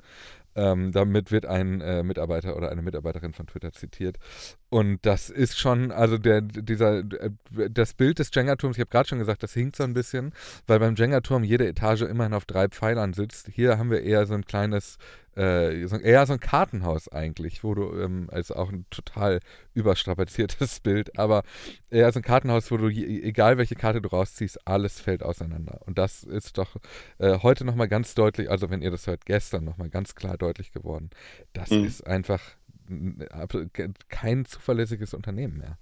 Ähm, 0.55 0.90
damit 0.90 1.31
wird 1.31 1.46
ein 1.46 1.81
äh, 1.81 2.03
Mitarbeiter 2.03 2.57
oder 2.57 2.70
eine 2.70 2.83
Mitarbeiterin 2.83 3.33
von 3.33 3.46
Twitter 3.46 3.72
zitiert. 3.72 4.18
Und 4.70 5.07
das 5.07 5.31
ist 5.31 5.59
schon, 5.59 5.90
also 5.90 6.18
der, 6.18 6.42
dieser, 6.42 6.98
äh, 6.98 7.31
das 7.70 7.94
Bild 7.94 8.18
des 8.18 8.31
Jenga-Turms, 8.35 8.76
ich 8.76 8.81
habe 8.81 8.90
gerade 8.90 9.09
schon 9.09 9.18
gesagt, 9.18 9.42
das 9.42 9.54
hinkt 9.54 9.76
so 9.76 9.85
ein 9.85 9.94
bisschen, 9.94 10.33
weil 10.66 10.78
beim 10.78 10.94
Jenga-Turm 10.94 11.42
jede 11.42 11.66
Etage 11.66 12.02
immerhin 12.02 12.35
auf 12.35 12.44
drei 12.44 12.68
Pfeilern 12.68 13.14
sitzt. 13.14 13.48
Hier 13.48 13.78
haben 13.78 13.90
wir 13.90 14.02
eher 14.02 14.26
so 14.26 14.35
ein 14.35 14.44
kleines 14.44 14.98
äh, 15.38 15.87
so, 15.87 15.96
eher 15.96 16.26
so 16.26 16.33
ein 16.33 16.40
Kartenhaus 16.40 17.09
eigentlich, 17.09 17.62
wo 17.62 17.72
du, 17.72 17.96
ähm, 17.96 18.28
also 18.33 18.57
auch 18.57 18.70
ein 18.70 18.87
total 18.90 19.38
überstrapaziertes 19.72 20.81
Bild, 20.83 21.16
aber 21.16 21.44
eher 21.90 22.11
so 22.11 22.18
ein 22.18 22.24
Kartenhaus, 22.24 22.70
wo 22.72 22.76
du, 22.76 22.88
egal 22.88 23.57
welche 23.57 23.76
Karte 23.76 24.02
du 24.02 24.09
rausziehst, 24.09 24.66
alles 24.66 25.00
fällt 25.00 25.22
auseinander. 25.22 25.81
Und 25.87 25.96
das 25.96 26.24
ist 26.24 26.59
doch 26.59 26.76
äh, 27.18 27.38
heute 27.38 27.64
nochmal 27.64 27.87
ganz 27.87 28.14
deutlich, 28.14 28.50
also 28.50 28.68
wenn 28.68 28.83
ihr 28.83 28.90
das 28.90 29.07
hört, 29.07 29.26
gestern 29.26 29.64
nochmal 29.64 29.90
ganz 29.90 30.16
klar 30.16 30.37
deutlich 30.37 30.72
geworden. 30.72 31.11
Das 31.52 31.70
mhm. 31.70 31.85
ist 31.85 32.04
einfach 32.04 32.40
kein 34.09 34.44
zuverlässiges 34.44 35.14
Unternehmen 35.14 35.59
mehr. 35.59 35.79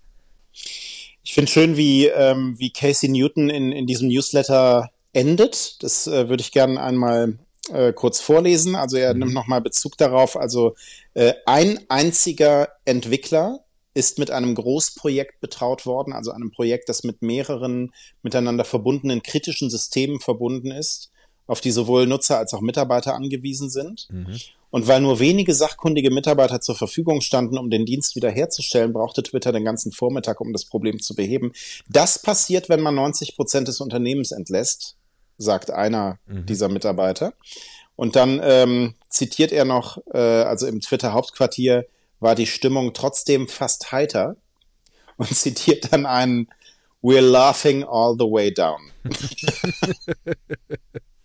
Ich 0.53 1.35
finde 1.35 1.51
schön, 1.51 1.77
wie, 1.77 2.07
ähm, 2.07 2.59
wie 2.59 2.71
Casey 2.71 3.09
Newton 3.09 3.51
in, 3.51 3.73
in 3.73 3.87
diesem 3.87 4.09
Newsletter 4.09 4.91
endet. 5.13 5.83
Das 5.83 6.07
äh, 6.07 6.29
würde 6.29 6.41
ich 6.41 6.53
gerne 6.53 6.81
einmal 6.81 7.39
äh, 7.71 7.93
kurz 7.93 8.21
vorlesen. 8.21 8.77
Also 8.77 8.97
er 8.97 9.13
mhm. 9.13 9.21
nimmt 9.21 9.35
nochmal 9.35 9.61
Bezug 9.61 9.97
darauf. 9.97 10.37
Also 10.37 10.77
äh, 11.15 11.35
ein 11.47 11.81
einziger 11.89 12.69
Entwickler 12.85 13.61
ist 13.95 14.19
mit 14.19 14.31
einem 14.31 14.55
Großprojekt 14.55 15.41
betraut 15.41 15.87
worden, 15.87 16.13
also 16.13 16.31
einem 16.31 16.51
Projekt, 16.51 16.91
das 16.91 17.03
mit 17.03 17.23
mehreren 17.23 17.93
miteinander 18.23 18.65
verbundenen 18.65 19.23
kritischen 19.23 19.71
Systemen 19.71 20.21
verbunden 20.21 20.71
ist, 20.71 21.11
auf 21.47 21.63
die 21.63 21.71
sowohl 21.71 22.07
Nutzer 22.07 22.37
als 22.39 22.53
auch 22.53 22.61
Mitarbeiter 22.61 23.15
angewiesen 23.15 23.71
sind. 23.71 24.07
Mhm. 24.11 24.39
Und 24.71 24.89
weil 24.89 25.01
nur 25.01 25.21
wenige 25.21 25.55
sachkundige 25.55 26.11
Mitarbeiter 26.11 26.61
zur 26.61 26.75
Verfügung 26.75 27.21
standen, 27.21 27.57
um 27.57 27.71
den 27.71 27.87
Dienst 27.87 28.17
wiederherzustellen, 28.17 28.93
brauchte 28.93 29.23
Twitter 29.23 29.53
den 29.53 29.65
ganzen 29.65 29.93
Vormittag, 29.93 30.41
um 30.41 30.53
das 30.53 30.65
Problem 30.65 31.01
zu 31.01 31.15
beheben. 31.15 31.53
Das 31.89 32.21
passiert, 32.21 32.69
wenn 32.69 32.81
man 32.81 32.95
90 32.95 33.37
Prozent 33.37 33.69
des 33.69 33.81
Unternehmens 33.81 34.33
entlässt 34.33 34.97
sagt 35.39 35.71
einer 35.71 36.19
mhm. 36.27 36.47
dieser 36.47 36.69
Mitarbeiter. 36.69 37.35
Und 37.95 38.17
dann 38.17 38.41
ähm, 38.43 38.95
zitiert 39.09 39.53
er 39.53 39.65
noch, 39.65 39.99
äh, 40.13 40.19
also 40.19 40.67
im 40.67 40.81
Twitter-Hauptquartier 40.81 41.87
war 42.21 42.35
die 42.35 42.47
Stimmung 42.47 42.93
trotzdem 42.93 43.49
fast 43.49 43.93
heiter 43.93 44.37
und 45.17 45.35
zitiert 45.35 45.93
dann 45.93 46.07
einen 46.07 46.49
We're 47.03 47.21
laughing 47.21 47.85
all 47.85 48.17
the 48.19 48.25
way 48.25 48.53
down. 48.53 48.81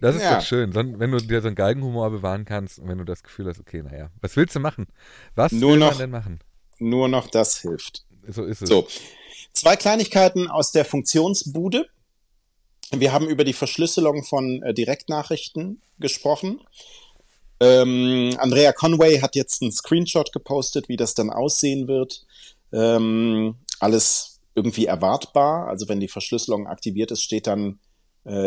Das 0.00 0.16
ist 0.16 0.22
ja. 0.22 0.36
doch 0.36 0.44
schön, 0.44 0.74
wenn 0.74 1.10
du 1.10 1.18
dir 1.18 1.40
so 1.40 1.48
einen 1.48 1.56
Galgenhumor 1.56 2.10
bewahren 2.10 2.44
kannst 2.44 2.78
und 2.78 2.88
wenn 2.88 2.98
du 2.98 3.04
das 3.04 3.22
Gefühl 3.22 3.46
hast, 3.46 3.60
okay, 3.60 3.82
naja, 3.82 4.10
was 4.20 4.36
willst 4.36 4.54
du 4.54 4.60
machen? 4.60 4.86
Was 5.34 5.52
nur 5.52 5.72
will 5.72 5.78
noch, 5.78 5.90
man 5.90 5.98
denn 5.98 6.10
machen? 6.10 6.40
Nur 6.78 7.08
noch 7.08 7.28
das 7.28 7.58
hilft. 7.58 8.04
So 8.28 8.44
ist 8.44 8.62
es. 8.62 8.68
So, 8.68 8.86
zwei 9.52 9.76
Kleinigkeiten 9.76 10.48
aus 10.48 10.72
der 10.72 10.84
Funktionsbude. 10.84 11.86
Wir 12.92 13.12
haben 13.12 13.28
über 13.28 13.44
die 13.44 13.52
Verschlüsselung 13.52 14.24
von 14.24 14.62
äh, 14.62 14.74
Direktnachrichten 14.74 15.80
gesprochen. 15.98 16.60
Ähm, 17.58 18.36
Andrea 18.38 18.72
Conway 18.72 19.20
hat 19.20 19.34
jetzt 19.34 19.62
einen 19.62 19.72
Screenshot 19.72 20.32
gepostet, 20.32 20.88
wie 20.88 20.96
das 20.96 21.14
dann 21.14 21.30
aussehen 21.30 21.88
wird. 21.88 22.26
Ähm, 22.72 23.56
alles 23.80 24.40
irgendwie 24.54 24.86
erwartbar. 24.86 25.68
Also 25.68 25.88
wenn 25.88 26.00
die 26.00 26.08
Verschlüsselung 26.08 26.66
aktiviert 26.66 27.10
ist, 27.10 27.22
steht 27.22 27.46
dann 27.46 27.78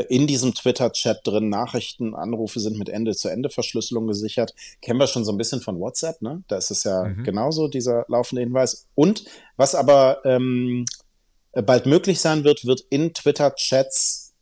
in 0.09 0.27
diesem 0.27 0.53
Twitter-Chat 0.53 1.21
drin, 1.23 1.47
Nachrichten, 1.47 2.13
Anrufe 2.13 2.59
sind 2.59 2.77
mit 2.77 2.89
Ende-zu-Ende-Verschlüsselung 2.89 4.07
gesichert. 4.07 4.53
Kennen 4.81 4.99
wir 4.99 5.07
schon 5.07 5.23
so 5.23 5.31
ein 5.31 5.37
bisschen 5.37 5.61
von 5.61 5.79
WhatsApp, 5.79 6.21
ne? 6.21 6.43
Da 6.49 6.57
ist 6.57 6.69
es 6.69 6.83
ja 6.83 7.05
mhm. 7.05 7.23
genauso, 7.23 7.69
dieser 7.69 8.03
laufende 8.09 8.41
Hinweis. 8.41 8.87
Und 8.95 9.23
was 9.55 9.75
aber 9.75 10.19
ähm, 10.25 10.85
bald 11.53 11.85
möglich 11.85 12.19
sein 12.19 12.43
wird, 12.43 12.65
wird 12.65 12.81
in 12.89 13.13
Twitter-Chats 13.13 14.33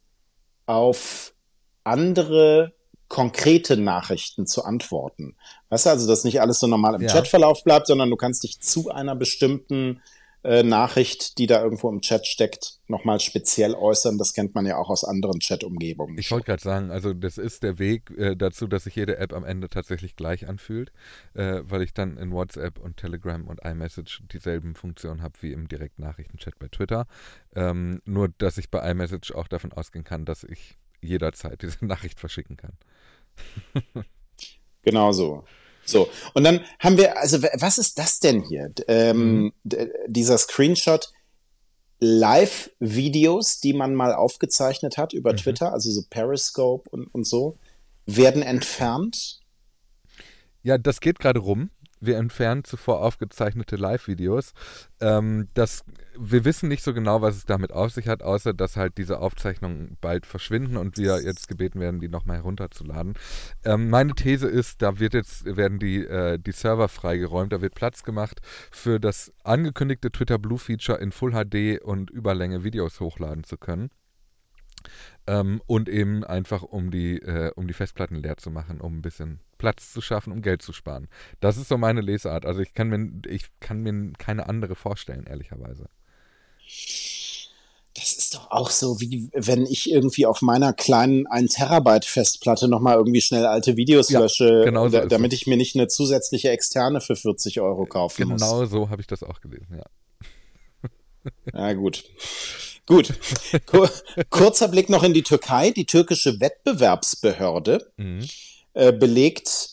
auf 0.65 1.35
andere 1.83 2.73
konkrete 3.07 3.77
Nachrichten 3.77 4.47
zu 4.47 4.63
antworten. 4.63 5.35
Weißt 5.69 5.85
du, 5.85 5.91
also, 5.91 6.07
dass 6.07 6.23
nicht 6.23 6.41
alles 6.41 6.59
so 6.59 6.67
normal 6.67 6.95
im 6.95 7.01
ja. 7.01 7.13
Chatverlauf 7.13 7.63
bleibt, 7.63 7.87
sondern 7.87 8.09
du 8.09 8.15
kannst 8.15 8.43
dich 8.43 8.59
zu 8.59 8.89
einer 8.89 9.15
bestimmten 9.15 10.01
äh, 10.47 10.63
Nachricht, 10.63 11.39
die 11.39 11.45
da 11.45 11.61
irgendwo 11.61 11.89
im 11.89 11.99
Chat 11.99 12.25
steckt, 12.25 12.79
nochmal 12.87 13.19
speziell 13.19 13.75
äußern. 13.75 14.17
Das 14.17 14.33
kennt 14.33 14.55
man 14.55 14.65
ja 14.65 14.77
auch 14.77 14.89
aus 14.89 15.03
anderen 15.03 15.41
Chat-Umgebungen. 15.41 16.17
Ich 16.17 16.31
wollte 16.31 16.45
gerade 16.45 16.63
sagen, 16.63 16.89
also 16.89 17.13
das 17.13 17.37
ist 17.37 17.63
der 17.63 17.79
Weg 17.79 18.11
äh, 18.17 18.33
dazu, 18.37 18.65
dass 18.65 18.85
sich 18.85 18.95
jede 18.95 19.17
App 19.17 19.33
am 19.33 19.43
Ende 19.43 19.69
tatsächlich 19.69 20.15
gleich 20.15 20.47
anfühlt, 20.47 20.93
äh, 21.33 21.59
weil 21.63 21.81
ich 21.81 21.93
dann 21.93 22.15
in 22.15 22.31
WhatsApp 22.31 22.79
und 22.79 22.95
Telegram 22.95 23.45
und 23.45 23.59
iMessage 23.65 24.23
dieselben 24.31 24.75
Funktionen 24.75 25.21
habe 25.21 25.33
wie 25.41 25.51
im 25.51 25.67
Direktnachrichtenchat 25.67 26.57
bei 26.59 26.69
Twitter. 26.69 27.07
Ähm, 27.53 28.01
nur, 28.05 28.29
dass 28.37 28.57
ich 28.57 28.71
bei 28.71 28.89
iMessage 28.89 29.33
auch 29.35 29.49
davon 29.49 29.73
ausgehen 29.73 30.05
kann, 30.05 30.23
dass 30.23 30.45
ich 30.45 30.77
jederzeit 31.01 31.61
diese 31.61 31.85
Nachricht 31.85 32.21
verschicken 32.21 32.55
kann. 32.55 32.77
genau 34.81 35.11
so. 35.11 35.43
So, 35.87 36.09
und 36.33 36.43
dann 36.43 36.65
haben 36.79 36.97
wir, 36.97 37.17
also 37.17 37.41
was 37.41 37.77
ist 37.77 37.97
das 37.97 38.19
denn 38.19 38.43
hier? 38.43 38.71
Ähm, 38.87 39.41
mhm. 39.41 39.53
dieser 40.07 40.37
Screenshot, 40.37 41.11
Live-Videos, 41.99 43.59
die 43.59 43.73
man 43.73 43.95
mal 43.95 44.13
aufgezeichnet 44.13 44.97
hat 44.97 45.13
über 45.13 45.31
mhm. 45.31 45.37
Twitter, 45.37 45.73
also 45.73 45.89
so 45.89 46.03
Periscope 46.09 46.89
und, 46.89 47.07
und 47.07 47.25
so, 47.25 47.57
werden 48.05 48.43
entfernt. 48.43 49.39
Ja, 50.61 50.77
das 50.77 50.99
geht 50.99 51.19
gerade 51.19 51.39
rum 51.39 51.69
wir 51.99 52.17
entfernen 52.17 52.63
zuvor 52.63 53.01
aufgezeichnete 53.01 53.75
Live-Videos. 53.75 54.53
Ähm, 54.99 55.47
wir 56.19 56.45
wissen 56.45 56.69
nicht 56.69 56.83
so 56.83 56.93
genau, 56.93 57.21
was 57.21 57.35
es 57.35 57.45
damit 57.45 57.71
auf 57.71 57.91
sich 57.91 58.07
hat, 58.07 58.23
außer 58.23 58.53
dass 58.53 58.75
halt 58.75 58.97
diese 58.97 59.19
Aufzeichnungen 59.19 59.97
bald 60.01 60.25
verschwinden 60.25 60.77
und 60.77 60.97
wir 60.97 61.21
jetzt 61.21 61.47
gebeten 61.47 61.79
werden, 61.79 61.99
die 61.99 62.09
nochmal 62.09 62.37
herunterzuladen. 62.37 63.13
Ähm, 63.63 63.89
meine 63.89 64.13
These 64.13 64.47
ist, 64.47 64.81
da 64.81 64.99
wird 64.99 65.13
jetzt, 65.13 65.45
werden 65.45 65.79
die, 65.79 66.05
äh, 66.05 66.39
die 66.39 66.51
Server 66.51 66.87
freigeräumt, 66.87 67.53
da 67.53 67.61
wird 67.61 67.75
Platz 67.75 68.03
gemacht 68.03 68.39
für 68.71 68.99
das 68.99 69.31
angekündigte 69.43 70.11
Twitter 70.11 70.39
Blue 70.39 70.59
Feature 70.59 70.99
in 70.99 71.11
Full 71.11 71.31
HD 71.31 71.81
und 71.81 72.09
Überlänge 72.09 72.63
Videos 72.63 72.99
hochladen 72.99 73.43
zu 73.43 73.57
können. 73.57 73.89
Ähm, 75.25 75.61
und 75.65 75.89
eben 75.89 76.23
einfach, 76.23 76.63
um 76.63 76.91
die, 76.91 77.19
äh, 77.19 77.51
um 77.55 77.67
die 77.67 77.73
Festplatten 77.73 78.15
leer 78.15 78.37
zu 78.37 78.49
machen, 78.51 78.79
um 78.79 78.97
ein 78.97 79.01
bisschen 79.01 79.41
Platz 79.57 79.91
zu 79.93 80.01
schaffen, 80.01 80.31
um 80.31 80.41
Geld 80.41 80.61
zu 80.61 80.73
sparen. 80.73 81.07
Das 81.39 81.57
ist 81.57 81.69
so 81.69 81.77
meine 81.77 82.01
Lesart. 82.01 82.45
Also 82.45 82.61
ich 82.61 82.73
kann 82.73 82.89
mir, 82.89 83.29
ich 83.29 83.45
kann 83.59 83.81
mir 83.81 84.13
keine 84.17 84.47
andere 84.47 84.75
vorstellen, 84.75 85.25
ehrlicherweise. 85.27 85.89
Das 87.95 88.13
ist 88.13 88.35
doch 88.35 88.51
auch 88.51 88.69
so, 88.69 89.01
wie 89.01 89.29
wenn 89.33 89.65
ich 89.65 89.89
irgendwie 89.89 90.27
auf 90.27 90.43
meiner 90.43 90.71
kleinen 90.71 91.25
1 91.25 91.55
Terabyte 91.55 92.05
Festplatte 92.05 92.67
nochmal 92.67 92.95
irgendwie 92.97 93.21
schnell 93.21 93.47
alte 93.47 93.75
Videos 93.75 94.09
ja, 94.09 94.19
lösche, 94.19 94.61
genau 94.65 94.87
so 94.87 94.99
da, 94.99 95.05
damit 95.07 95.33
ich 95.33 95.47
mir 95.47 95.57
nicht 95.57 95.75
eine 95.75 95.87
zusätzliche 95.87 96.49
externe 96.51 97.01
für 97.01 97.15
40 97.15 97.59
Euro 97.59 97.87
kaufen 97.87 98.21
genau 98.21 98.33
muss. 98.33 98.41
Genau 98.41 98.65
so 98.65 98.89
habe 98.91 99.01
ich 99.01 99.07
das 99.07 99.23
auch 99.23 99.41
gelesen, 99.41 99.77
ja. 99.77 99.85
Ja, 101.53 101.73
gut. 101.73 102.03
Gut. 102.85 103.13
Kur 103.65 103.89
kurzer 104.29 104.69
Blick 104.69 104.89
noch 104.89 105.03
in 105.03 105.13
die 105.13 105.23
Türkei. 105.23 105.71
Die 105.71 105.85
türkische 105.85 106.39
Wettbewerbsbehörde 106.39 107.91
mhm. 107.97 108.25
Äh, 108.77 108.93
belegt 108.93 109.71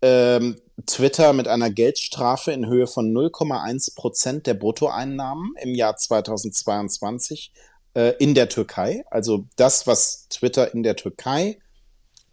ähm, 0.00 0.56
Twitter 0.86 1.34
mit 1.34 1.46
einer 1.46 1.70
Geldstrafe 1.70 2.52
in 2.52 2.66
Höhe 2.66 2.86
von 2.86 3.12
0,1 3.12 3.94
Prozent 3.94 4.46
der 4.46 4.54
Bruttoeinnahmen 4.54 5.52
im 5.60 5.74
Jahr 5.74 5.96
2022 5.96 7.52
äh, 7.92 8.14
in 8.18 8.32
der 8.32 8.48
Türkei. 8.48 9.04
Also 9.10 9.44
das, 9.56 9.86
was 9.86 10.26
Twitter 10.30 10.72
in 10.72 10.82
der 10.82 10.96
Türkei 10.96 11.58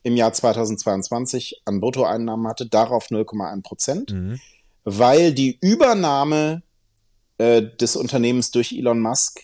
im 0.03 0.15
Jahr 0.15 0.31
2022 0.31 1.61
an 1.65 1.81
Bruttoeinnahmen 1.81 2.47
hatte, 2.47 2.67
darauf 2.67 3.07
0,1 3.07 3.61
Prozent, 3.61 4.13
mhm. 4.13 4.39
weil 4.85 5.33
die 5.33 5.57
Übernahme 5.59 6.63
äh, 7.37 7.63
des 7.63 7.97
Unternehmens 7.97 8.51
durch 8.51 8.71
Elon 8.71 9.01
Musk 9.01 9.41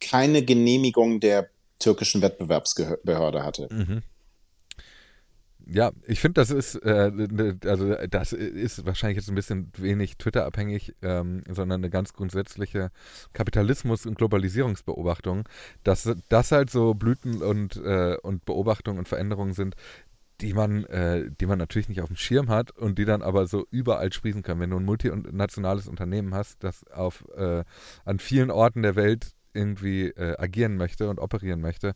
keine 0.00 0.44
Genehmigung 0.44 1.18
der 1.18 1.48
türkischen 1.78 2.20
Wettbewerbsbehörde 2.20 3.42
hatte. 3.42 3.68
Mhm. 3.70 4.02
Ja, 5.72 5.92
ich 6.04 6.18
finde, 6.18 6.40
das 6.40 6.50
ist, 6.50 6.74
äh, 6.82 7.12
ne, 7.12 7.56
also 7.64 7.94
das 8.10 8.32
ist 8.32 8.84
wahrscheinlich 8.86 9.18
jetzt 9.18 9.28
ein 9.28 9.36
bisschen 9.36 9.70
wenig 9.76 10.16
Twitter-abhängig, 10.16 10.96
ähm, 11.00 11.44
sondern 11.48 11.80
eine 11.80 11.90
ganz 11.90 12.12
grundsätzliche 12.12 12.90
Kapitalismus- 13.34 14.04
und 14.04 14.18
Globalisierungsbeobachtung, 14.18 15.48
dass 15.84 16.12
das 16.28 16.50
halt 16.50 16.70
so 16.70 16.94
Blüten 16.94 17.40
und, 17.40 17.76
äh, 17.76 18.16
und 18.20 18.44
Beobachtungen 18.46 18.98
und 18.98 19.06
Veränderungen 19.06 19.52
sind, 19.52 19.76
die 20.40 20.54
man, 20.54 20.86
äh, 20.86 21.30
die 21.40 21.46
man 21.46 21.58
natürlich 21.58 21.88
nicht 21.88 22.00
auf 22.00 22.08
dem 22.08 22.16
Schirm 22.16 22.48
hat 22.48 22.72
und 22.72 22.98
die 22.98 23.04
dann 23.04 23.22
aber 23.22 23.46
so 23.46 23.64
überall 23.70 24.12
sprießen 24.12 24.42
können. 24.42 24.60
Wenn 24.60 24.70
du 24.70 24.76
ein 24.76 24.84
multinationales 24.84 25.86
Unternehmen 25.86 26.34
hast, 26.34 26.64
das 26.64 26.84
auf 26.88 27.24
äh, 27.36 27.62
an 28.04 28.18
vielen 28.18 28.50
Orten 28.50 28.82
der 28.82 28.96
Welt 28.96 29.34
irgendwie 29.52 30.08
äh, 30.08 30.36
agieren 30.38 30.76
möchte 30.76 31.08
und 31.08 31.18
operieren 31.18 31.60
möchte, 31.60 31.94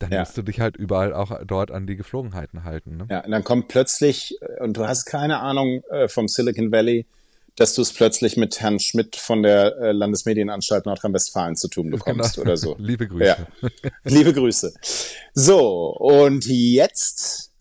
dann 0.00 0.10
ja. 0.10 0.20
musst 0.20 0.36
du 0.36 0.42
dich 0.42 0.60
halt 0.60 0.76
überall 0.76 1.12
auch 1.12 1.30
dort 1.46 1.70
an 1.70 1.86
die 1.86 1.94
Geflogenheiten 1.94 2.64
halten. 2.64 2.96
Ne? 2.96 3.06
Ja, 3.10 3.20
und 3.24 3.30
dann 3.30 3.44
kommt 3.44 3.68
plötzlich, 3.68 4.36
äh, 4.40 4.62
und 4.62 4.76
du 4.76 4.86
hast 4.86 5.04
keine 5.04 5.40
Ahnung 5.40 5.82
äh, 5.90 6.08
vom 6.08 6.26
Silicon 6.26 6.72
Valley, 6.72 7.06
dass 7.56 7.74
du 7.74 7.82
es 7.82 7.92
plötzlich 7.92 8.36
mit 8.36 8.60
Herrn 8.60 8.80
Schmidt 8.80 9.16
von 9.16 9.42
der 9.42 9.76
äh, 9.76 9.92
Landesmedienanstalt 9.92 10.86
Nordrhein-Westfalen 10.86 11.56
zu 11.56 11.68
tun 11.68 11.90
bekommst 11.90 12.36
genau. 12.36 12.46
oder 12.46 12.56
so. 12.56 12.76
Liebe 12.78 13.06
Grüße. 13.06 13.46
Ja. 13.60 13.68
Liebe 14.04 14.32
Grüße. 14.32 14.72
So, 15.34 15.94
und 15.96 16.46
jetzt 16.46 17.52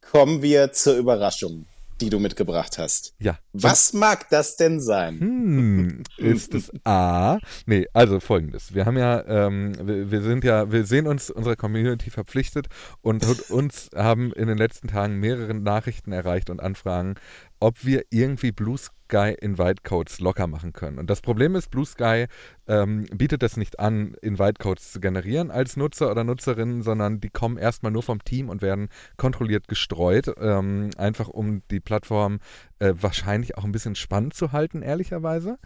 kommen 0.00 0.42
wir 0.42 0.72
zur 0.72 0.96
Überraschung 0.96 1.66
die 2.00 2.10
du 2.10 2.18
mitgebracht 2.18 2.78
hast. 2.78 3.14
Ja. 3.18 3.38
Was 3.52 3.92
mag 3.92 4.28
das 4.30 4.56
denn 4.56 4.80
sein? 4.80 5.20
Hm, 5.20 6.02
ist 6.18 6.54
es 6.54 6.70
A? 6.84 7.38
Nee, 7.64 7.86
also 7.92 8.20
folgendes. 8.20 8.74
Wir 8.74 8.84
haben 8.84 8.98
ja, 8.98 9.24
ähm, 9.26 9.72
wir, 9.82 10.10
wir, 10.10 10.22
sind 10.22 10.44
ja, 10.44 10.70
wir 10.70 10.84
sehen 10.84 11.06
uns 11.06 11.30
unserer 11.30 11.56
Community 11.56 12.10
verpflichtet 12.10 12.68
und 13.00 13.24
uns 13.50 13.88
haben 13.94 14.32
in 14.32 14.48
den 14.48 14.58
letzten 14.58 14.88
Tagen 14.88 15.18
mehrere 15.18 15.54
Nachrichten 15.54 16.12
erreicht 16.12 16.50
und 16.50 16.60
Anfragen, 16.60 17.14
ob 17.60 17.84
wir 17.84 18.04
irgendwie 18.10 18.52
Blue 18.52 18.78
Sky 18.78 19.34
Invite 19.40 19.82
Codes 19.82 20.20
locker 20.20 20.46
machen 20.46 20.72
können. 20.72 20.98
Und 20.98 21.08
das 21.08 21.20
Problem 21.20 21.54
ist, 21.54 21.70
Blue 21.70 21.86
Sky 21.86 22.26
ähm, 22.66 23.06
bietet 23.12 23.42
das 23.42 23.56
nicht 23.56 23.78
an, 23.78 24.14
Invite 24.20 24.60
Codes 24.60 24.92
zu 24.92 25.00
generieren 25.00 25.50
als 25.50 25.76
Nutzer 25.76 26.10
oder 26.10 26.24
Nutzerin, 26.24 26.82
sondern 26.82 27.20
die 27.20 27.30
kommen 27.30 27.56
erstmal 27.56 27.92
nur 27.92 28.02
vom 28.02 28.24
Team 28.24 28.48
und 28.48 28.62
werden 28.62 28.88
kontrolliert 29.16 29.68
gestreut, 29.68 30.34
ähm, 30.40 30.90
einfach 30.96 31.28
um 31.28 31.62
die 31.70 31.80
Plattform 31.80 32.40
äh, 32.78 32.94
wahrscheinlich 33.00 33.56
auch 33.56 33.64
ein 33.64 33.72
bisschen 33.72 33.94
spannend 33.94 34.34
zu 34.34 34.52
halten, 34.52 34.82
ehrlicherweise. 34.82 35.58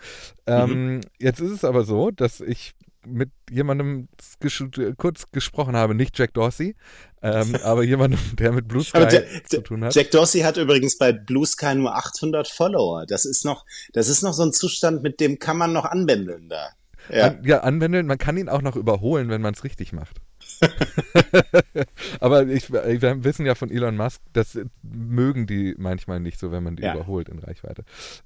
Ähm, 0.47 0.97
mhm. 0.97 1.01
Jetzt 1.19 1.41
ist 1.41 1.53
es 1.53 1.65
aber 1.65 1.85
so, 1.85 2.11
dass 2.11 2.41
ich 2.41 2.75
mit 3.07 3.31
jemandem 3.51 4.09
ges 4.41 4.63
kurz 4.97 5.25
gesprochen 5.33 5.77
habe, 5.77 5.95
nicht 5.95 6.19
Jack 6.19 6.35
Dorsey, 6.35 6.77
ähm, 7.23 7.55
aber 7.65 7.83
jemandem, 7.83 8.21
der 8.33 8.53
mit 8.53 8.69
Blue 8.69 8.83
Sky 8.83 9.07
der, 9.07 9.25
zu 9.45 9.63
tun 9.63 9.85
hat. 9.85 9.95
Jack 9.95 10.11
Dorsey 10.11 10.41
hat 10.43 10.57
übrigens 10.57 10.99
bei 10.99 11.13
Blue 11.13 11.47
Sky 11.47 11.75
nur 11.75 11.95
800 11.95 12.49
Follower. 12.49 13.07
Das 13.07 13.25
ist 13.25 13.45
noch, 13.45 13.65
das 13.93 14.09
ist 14.09 14.23
noch 14.23 14.33
so 14.33 14.43
ein 14.43 14.53
Zustand, 14.53 15.03
mit 15.03 15.21
dem 15.21 15.39
kann 15.39 15.57
man 15.57 15.73
noch 15.73 15.85
anbändeln 15.85 16.49
da. 16.49 16.71
Ja, 17.09 17.29
An, 17.29 17.45
ja 17.45 17.61
anbändeln, 17.61 18.07
man 18.07 18.19
kann 18.19 18.37
ihn 18.37 18.49
auch 18.49 18.63
noch 18.63 18.77
überholen, 18.77 19.31
wenn 19.31 19.41
man 19.41 19.55
es 19.55 19.65
richtig 19.65 19.93
macht. 19.93 20.21
Aber 22.21 22.47
ich, 22.47 22.71
wir 22.73 23.25
wissen 23.25 23.47
ja 23.47 23.55
von 23.55 23.71
Elon 23.71 23.97
Musk, 23.97 24.21
das 24.33 24.59
mögen 24.83 25.47
die 25.47 25.75
manchmal 25.79 26.21
nicht 26.21 26.39
so, 26.39 26.53
wenn 26.53 26.63
man 26.63 26.77
die 26.77 26.83
ja. 26.83 26.95
überholt 26.95 27.29
in 27.29 27.39
Reichweite. 27.39 27.85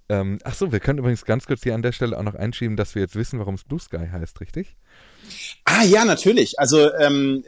Ähm, 0.09 0.39
ach 0.45 0.55
so, 0.55 0.73
wir 0.73 0.81
können 0.81 0.99
übrigens 0.99 1.25
ganz 1.25 1.47
kurz 1.47 1.63
hier 1.63 1.75
an 1.75 1.83
der 1.83 1.93
Stelle 1.93 2.19
auch 2.19 2.23
noch 2.23 2.35
einschieben, 2.35 2.77
dass 2.77 2.95
wir 2.95 3.03
jetzt 3.03 3.17
wissen, 3.17 3.39
warum 3.39 3.55
es 3.55 3.65
Blue 3.65 3.81
Sky 3.81 4.09
heißt, 4.11 4.41
richtig? 4.41 4.77
Ah 5.65 5.85
ja, 5.85 6.05
natürlich. 6.05 6.59
Also 6.59 6.93
ähm, 6.95 7.45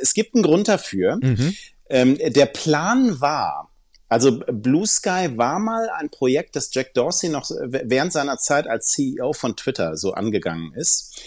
es 0.00 0.14
gibt 0.14 0.34
einen 0.34 0.44
Grund 0.44 0.68
dafür. 0.68 1.16
Mhm. 1.20 1.54
Ähm, 1.90 2.18
der 2.18 2.46
Plan 2.46 3.20
war, 3.20 3.70
also 4.08 4.40
Blue 4.46 4.86
Sky 4.86 5.30
war 5.36 5.58
mal 5.58 5.88
ein 5.90 6.10
Projekt, 6.10 6.56
das 6.56 6.72
Jack 6.72 6.94
Dorsey 6.94 7.28
noch 7.28 7.50
während 7.50 8.12
seiner 8.12 8.38
Zeit 8.38 8.66
als 8.66 8.88
CEO 8.88 9.32
von 9.32 9.56
Twitter 9.56 9.96
so 9.96 10.12
angegangen 10.12 10.72
ist. 10.74 11.20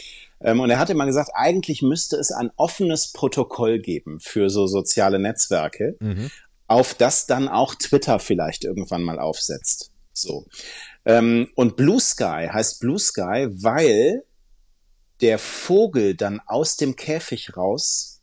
Ähm, 0.43 0.59
und 0.59 0.69
er 0.69 0.79
hat 0.79 0.89
immer 0.89 1.05
gesagt, 1.05 1.31
eigentlich 1.33 1.81
müsste 1.81 2.17
es 2.17 2.31
ein 2.31 2.51
offenes 2.55 3.11
Protokoll 3.11 3.79
geben 3.79 4.19
für 4.19 4.49
so 4.49 4.67
soziale 4.67 5.19
Netzwerke, 5.19 5.95
mhm. 5.99 6.31
auf 6.67 6.93
das 6.93 7.27
dann 7.27 7.47
auch 7.47 7.75
Twitter 7.75 8.19
vielleicht 8.19 8.63
irgendwann 8.63 9.03
mal 9.03 9.19
aufsetzt. 9.19 9.91
So. 10.13 10.47
Ähm, 11.05 11.49
und 11.55 11.77
Blue 11.77 11.99
Sky 11.99 12.49
heißt 12.51 12.79
Blue 12.79 12.99
Sky, 12.99 13.47
weil 13.51 14.23
der 15.21 15.37
Vogel 15.37 16.15
dann 16.15 16.39
aus 16.45 16.77
dem 16.77 16.95
Käfig 16.95 17.55
raus 17.55 18.21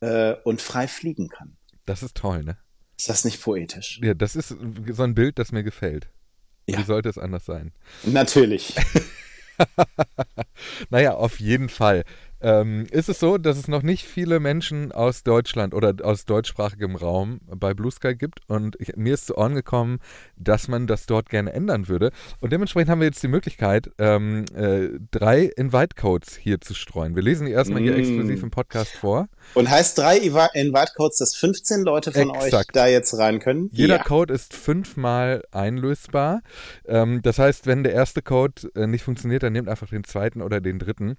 äh, 0.00 0.34
und 0.44 0.60
frei 0.60 0.88
fliegen 0.88 1.28
kann. 1.28 1.56
Das 1.86 2.02
ist 2.02 2.16
toll, 2.16 2.44
ne? 2.44 2.58
Ist 2.98 3.08
das 3.08 3.24
nicht 3.24 3.42
poetisch? 3.42 4.00
Ja, 4.02 4.14
das 4.14 4.36
ist 4.36 4.48
so 4.48 5.02
ein 5.02 5.14
Bild, 5.14 5.38
das 5.38 5.52
mir 5.52 5.62
gefällt. 5.62 6.08
Ja. 6.66 6.78
Wie 6.78 6.84
sollte 6.84 7.08
es 7.08 7.18
anders 7.18 7.44
sein? 7.44 7.72
Natürlich. 8.04 8.74
naja, 10.90 11.14
auf 11.14 11.40
jeden 11.40 11.68
Fall. 11.68 12.04
Ähm, 12.42 12.86
ist 12.90 13.08
es 13.08 13.20
so, 13.20 13.38
dass 13.38 13.56
es 13.56 13.68
noch 13.68 13.82
nicht 13.82 14.04
viele 14.04 14.40
Menschen 14.40 14.92
aus 14.92 15.22
Deutschland 15.22 15.74
oder 15.74 15.94
aus 16.02 16.24
deutschsprachigem 16.24 16.96
Raum 16.96 17.40
bei 17.46 17.74
Blue 17.74 17.90
Sky 17.90 18.14
gibt 18.14 18.40
und 18.48 18.76
ich, 18.80 18.96
mir 18.96 19.14
ist 19.14 19.26
zu 19.26 19.36
Ohren 19.36 19.54
gekommen, 19.54 19.98
dass 20.36 20.68
man 20.68 20.86
das 20.86 21.06
dort 21.06 21.28
gerne 21.28 21.52
ändern 21.52 21.88
würde 21.88 22.10
und 22.40 22.52
dementsprechend 22.52 22.90
haben 22.90 23.00
wir 23.00 23.06
jetzt 23.06 23.22
die 23.22 23.28
Möglichkeit, 23.28 23.90
ähm, 23.98 24.44
äh, 24.54 24.88
drei 25.10 25.44
Invite-Codes 25.44 26.36
hier 26.36 26.60
zu 26.60 26.74
streuen. 26.74 27.14
Wir 27.14 27.22
lesen 27.22 27.46
die 27.46 27.52
erstmal 27.52 27.80
mm. 27.80 27.84
hier 27.84 27.96
exklusiv 27.96 28.42
im 28.42 28.50
Podcast 28.50 28.92
vor. 28.92 29.28
Und 29.54 29.70
heißt 29.70 29.98
drei 29.98 30.18
Invite-Codes, 30.18 31.18
dass 31.18 31.34
15 31.36 31.82
Leute 31.82 32.12
von 32.12 32.30
Exakt. 32.30 32.54
euch 32.54 32.66
da 32.72 32.86
jetzt 32.86 33.16
rein 33.16 33.38
können? 33.38 33.68
Jeder 33.72 33.96
ja. 33.96 34.02
Code 34.02 34.34
ist 34.34 34.54
fünfmal 34.54 35.42
einlösbar. 35.50 36.42
Ähm, 36.86 37.20
das 37.22 37.38
heißt, 37.38 37.66
wenn 37.66 37.84
der 37.84 37.92
erste 37.92 38.22
Code 38.22 38.70
äh, 38.74 38.86
nicht 38.86 39.04
funktioniert, 39.04 39.42
dann 39.42 39.52
nehmt 39.52 39.68
einfach 39.68 39.88
den 39.88 40.04
zweiten 40.04 40.42
oder 40.42 40.60
den 40.60 40.78
dritten. 40.78 41.16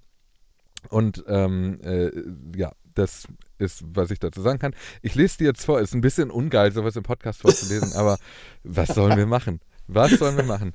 Und 0.90 1.24
ähm, 1.28 1.80
äh, 1.84 2.12
ja, 2.56 2.72
das 2.94 3.28
ist, 3.58 3.84
was 3.86 4.12
ich 4.12 4.20
dazu 4.20 4.42
sagen 4.42 4.60
kann. 4.60 4.76
Ich 5.02 5.16
lese 5.16 5.40
dir 5.40 5.48
jetzt 5.48 5.66
vor, 5.66 5.80
ist 5.80 5.94
ein 5.94 6.02
bisschen 6.02 6.30
ungeil, 6.32 6.72
sowas 6.72 6.96
im 6.96 7.04
Podcast 7.04 7.42
vorzulesen, 7.42 7.94
aber 7.96 8.18
was 8.64 8.90
sollen 8.90 9.18
wir 9.18 9.26
machen? 9.26 9.60
Was 9.88 10.12
sollen 10.12 10.38
wir 10.38 10.44
machen? 10.44 10.74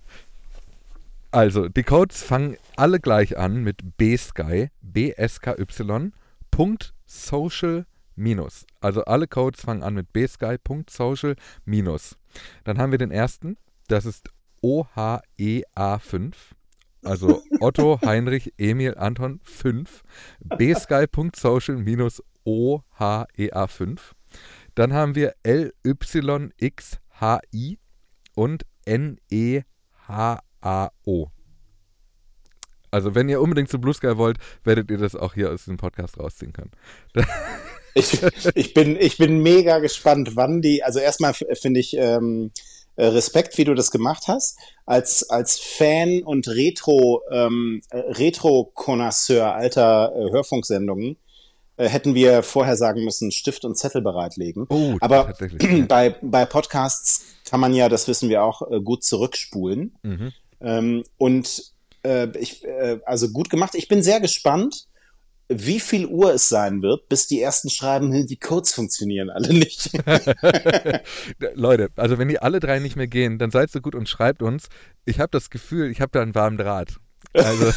Also, 1.31 1.68
die 1.68 1.83
Codes 1.83 2.23
fangen 2.23 2.57
alle 2.77 3.01
gleich 3.01 3.37
an 3.37 3.62
mit 3.62 3.99
bsky, 3.99 4.71
B-S-K-Y, 4.81 6.12
Punkt 6.51 6.94
social 7.05 7.85
minus. 8.16 8.66
Also 8.81 9.05
alle 9.05 9.27
Codes 9.27 9.61
fangen 9.62 9.83
an 9.83 9.94
mit 9.94 10.12
bsky.social 10.12 11.37
minus. 11.64 12.16
Dann 12.64 12.79
haben 12.79 12.90
wir 12.90 12.99
den 12.99 13.11
ersten, 13.11 13.57
das 13.88 14.05
ist 14.07 14.31
OHEA5 14.62 16.35
also 17.02 17.42
Otto, 17.61 18.00
Heinrich, 18.04 18.52
Emil, 18.58 18.94
Anton 18.96 19.40
5, 19.42 20.02
bsky.social 20.56 21.76
minus 21.76 22.22
OHEA5. 22.46 23.98
Dann 24.74 24.92
haben 24.92 25.14
wir 25.14 25.34
LYXHI 25.44 26.98
und 28.34 28.62
NEHAO. 28.87 29.64
Also 32.90 33.14
wenn 33.14 33.28
ihr 33.28 33.40
unbedingt 33.40 33.68
zu 33.68 33.80
Blue 33.80 33.92
Sky 33.92 34.16
wollt, 34.16 34.38
werdet 34.64 34.90
ihr 34.90 34.98
das 34.98 35.14
auch 35.14 35.34
hier 35.34 35.52
aus 35.52 35.66
dem 35.66 35.76
Podcast 35.76 36.18
rausziehen 36.18 36.52
können. 36.52 36.70
ich, 37.94 38.22
ich, 38.54 38.72
bin, 38.74 38.96
ich 38.98 39.18
bin 39.18 39.42
mega 39.42 39.78
gespannt, 39.80 40.37
wann 40.37 40.62
die, 40.62 40.82
also 40.82 40.98
erstmal 40.98 41.34
finde 41.34 41.80
ich 41.80 41.96
ähm, 41.96 42.50
äh, 42.54 42.77
Respekt, 43.04 43.58
wie 43.58 43.64
du 43.64 43.74
das 43.74 43.90
gemacht 43.90 44.24
hast. 44.26 44.58
Als, 44.87 45.28
als 45.30 45.58
Fan 45.58 46.22
und 46.22 46.48
Retro, 46.48 47.22
ähm, 47.30 47.82
äh, 47.90 47.98
Retro-Konnoisseur 47.98 49.54
alter 49.54 50.12
äh, 50.16 50.30
Hörfunksendungen 50.30 51.16
äh, 51.76 51.88
hätten 51.88 52.14
wir 52.14 52.42
vorher 52.42 52.76
sagen 52.76 53.04
müssen, 53.04 53.30
Stift 53.30 53.64
und 53.64 53.78
Zettel 53.78 54.02
bereitlegen. 54.02 54.66
Oh, 54.68 54.96
Aber 55.00 55.32
bei, 55.88 56.16
bei 56.20 56.44
Podcasts 56.44 57.24
kann 57.48 57.61
man 57.61 57.72
ja, 57.72 57.88
das 57.88 58.08
wissen 58.08 58.28
wir 58.28 58.42
auch, 58.42 58.68
äh, 58.70 58.80
gut 58.80 59.04
zurückspulen. 59.04 59.96
Mhm. 60.02 60.32
Ähm, 60.61 61.04
und 61.16 61.72
äh, 62.04 62.28
ich, 62.38 62.64
äh, 62.64 62.98
also 63.06 63.30
gut 63.30 63.48
gemacht. 63.48 63.74
Ich 63.74 63.87
bin 63.87 64.02
sehr 64.02 64.20
gespannt 64.20 64.88
wie 65.48 65.80
viel 65.80 66.06
Uhr 66.06 66.34
es 66.34 66.48
sein 66.48 66.82
wird, 66.82 67.08
bis 67.08 67.26
die 67.26 67.40
ersten 67.40 67.70
schreiben, 67.70 68.26
die 68.26 68.37
Codes 68.37 68.74
funktionieren 68.74 69.30
alle 69.30 69.52
nicht. 69.54 69.90
Leute, 71.54 71.88
also 71.96 72.18
wenn 72.18 72.28
die 72.28 72.38
alle 72.38 72.61
drei 72.61 72.78
nicht 72.80 72.96
mehr 72.96 73.06
gehen, 73.06 73.38
dann 73.38 73.50
seid 73.50 73.70
so 73.70 73.80
gut 73.80 73.94
und 73.94 74.08
schreibt 74.08 74.42
uns. 74.42 74.68
Ich 75.06 75.20
habe 75.20 75.30
das 75.30 75.48
Gefühl, 75.48 75.90
ich 75.90 76.00
habe 76.00 76.11
da 76.12 76.20
einen 76.20 76.34
warmen 76.34 76.58
Draht. 76.58 76.96
Also 77.32 77.72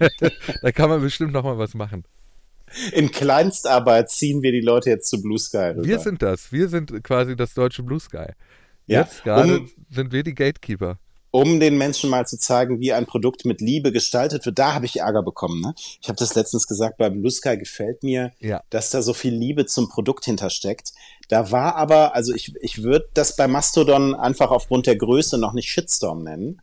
da 0.62 0.72
kann 0.72 0.88
man 0.88 1.02
bestimmt 1.02 1.32
noch 1.32 1.44
mal 1.44 1.58
was 1.58 1.74
machen. 1.74 2.04
In 2.92 3.10
Kleinstarbeit 3.10 4.10
ziehen 4.10 4.42
wir 4.42 4.52
die 4.52 4.60
Leute 4.60 4.90
jetzt 4.90 5.08
zu 5.08 5.20
Blue 5.22 5.38
Sky 5.38 5.72
rüber. 5.74 5.84
Wir 5.84 5.98
sind 5.98 6.22
das. 6.22 6.50
Wir 6.52 6.68
sind 6.68 7.04
quasi 7.04 7.36
das 7.36 7.54
deutsche 7.54 7.82
Blue 7.82 8.00
Sky. 8.00 8.32
Ja, 8.86 9.02
jetzt 9.02 9.22
gerade 9.22 9.60
um, 9.60 9.70
sind 9.90 10.12
wir 10.12 10.22
die 10.22 10.34
Gatekeeper. 10.34 10.98
Um 11.34 11.58
den 11.58 11.76
Menschen 11.76 12.10
mal 12.10 12.28
zu 12.28 12.38
zeigen, 12.38 12.78
wie 12.78 12.92
ein 12.92 13.06
Produkt 13.06 13.44
mit 13.44 13.60
Liebe 13.60 13.90
gestaltet 13.90 14.46
wird. 14.46 14.56
Da 14.56 14.72
habe 14.74 14.86
ich 14.86 15.00
Ärger 15.00 15.24
bekommen. 15.24 15.60
Ne? 15.60 15.74
Ich 16.00 16.06
habe 16.08 16.16
das 16.16 16.36
letztens 16.36 16.68
gesagt, 16.68 16.96
bei 16.96 17.10
Blue 17.10 17.28
Sky 17.30 17.58
gefällt 17.58 18.04
mir, 18.04 18.30
Ja. 18.38 18.62
dass 18.70 18.90
da 18.90 19.02
so 19.02 19.14
viel 19.14 19.34
Liebe 19.34 19.66
zum 19.66 19.88
Produkt 19.88 20.26
hintersteckt. 20.26 20.92
Da 21.28 21.50
war 21.50 21.74
aber, 21.74 22.14
also 22.14 22.32
ich, 22.32 22.54
ich 22.60 22.84
würde 22.84 23.08
das 23.14 23.34
bei 23.34 23.48
Mastodon 23.48 24.14
einfach 24.14 24.52
aufgrund 24.52 24.86
der 24.86 24.94
Größe 24.94 25.36
noch 25.36 25.54
nicht 25.54 25.68
Shitstorm 25.68 26.22
nennen, 26.22 26.62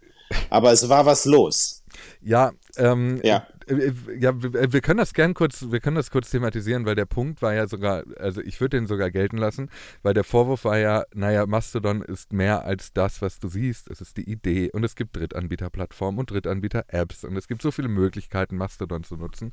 aber 0.50 0.72
es 0.72 0.88
war 0.88 1.06
was 1.06 1.26
los. 1.26 1.84
Ja, 2.22 2.54
ähm, 2.78 3.20
Ja. 3.26 3.46
Äh, 3.72 3.88
äh, 3.88 4.20
ja, 4.20 4.42
wir, 4.42 4.74
wir 4.74 4.82
können 4.82 5.00
das 5.00 5.14
gern 5.14 5.34
kurz, 5.34 5.68
wir 5.70 5.80
können 5.80 5.96
das 5.96 6.12
kurz 6.12 6.30
thematisieren, 6.30 6.86
weil 6.86 6.96
der 6.96 7.06
Punkt 7.06 7.42
war 7.42 7.54
ja 7.54 7.68
sogar, 7.68 8.04
also 8.18 8.42
ich 8.42 8.60
würde 8.60 8.78
den 8.78 8.88
sogar 8.88 9.12
gelten 9.12 9.38
lassen, 9.38 9.70
weil 10.04 10.14
der 10.14 10.24
Vorwurf 10.24 10.66
war 10.66 10.78
ja, 10.78 11.04
naja, 11.14 11.46
Mastodon 11.46 12.02
ist 12.02 12.34
mehr 12.34 12.66
als 12.66 12.94
das, 12.94 13.22
was 13.22 13.40
du 13.40 13.48
siehst. 13.48 13.90
Es 13.90 14.02
ist 14.02 14.18
die 14.18 14.30
Idee 14.30 14.72
und 14.72 14.84
es 14.84 14.96
gibt 14.96 15.16
Drittanbieterplattformen 15.16 16.20
und 16.20 16.32
Drittanbieter-Apps 16.32 17.24
und 17.24 17.38
es 17.38 17.48
gibt 17.48 17.62
so 17.62 17.72
viele 17.72 17.88
Möglichkeiten, 17.88 18.58
Mastodon 18.58 19.04
zu 19.04 19.16
nutzen. 19.16 19.52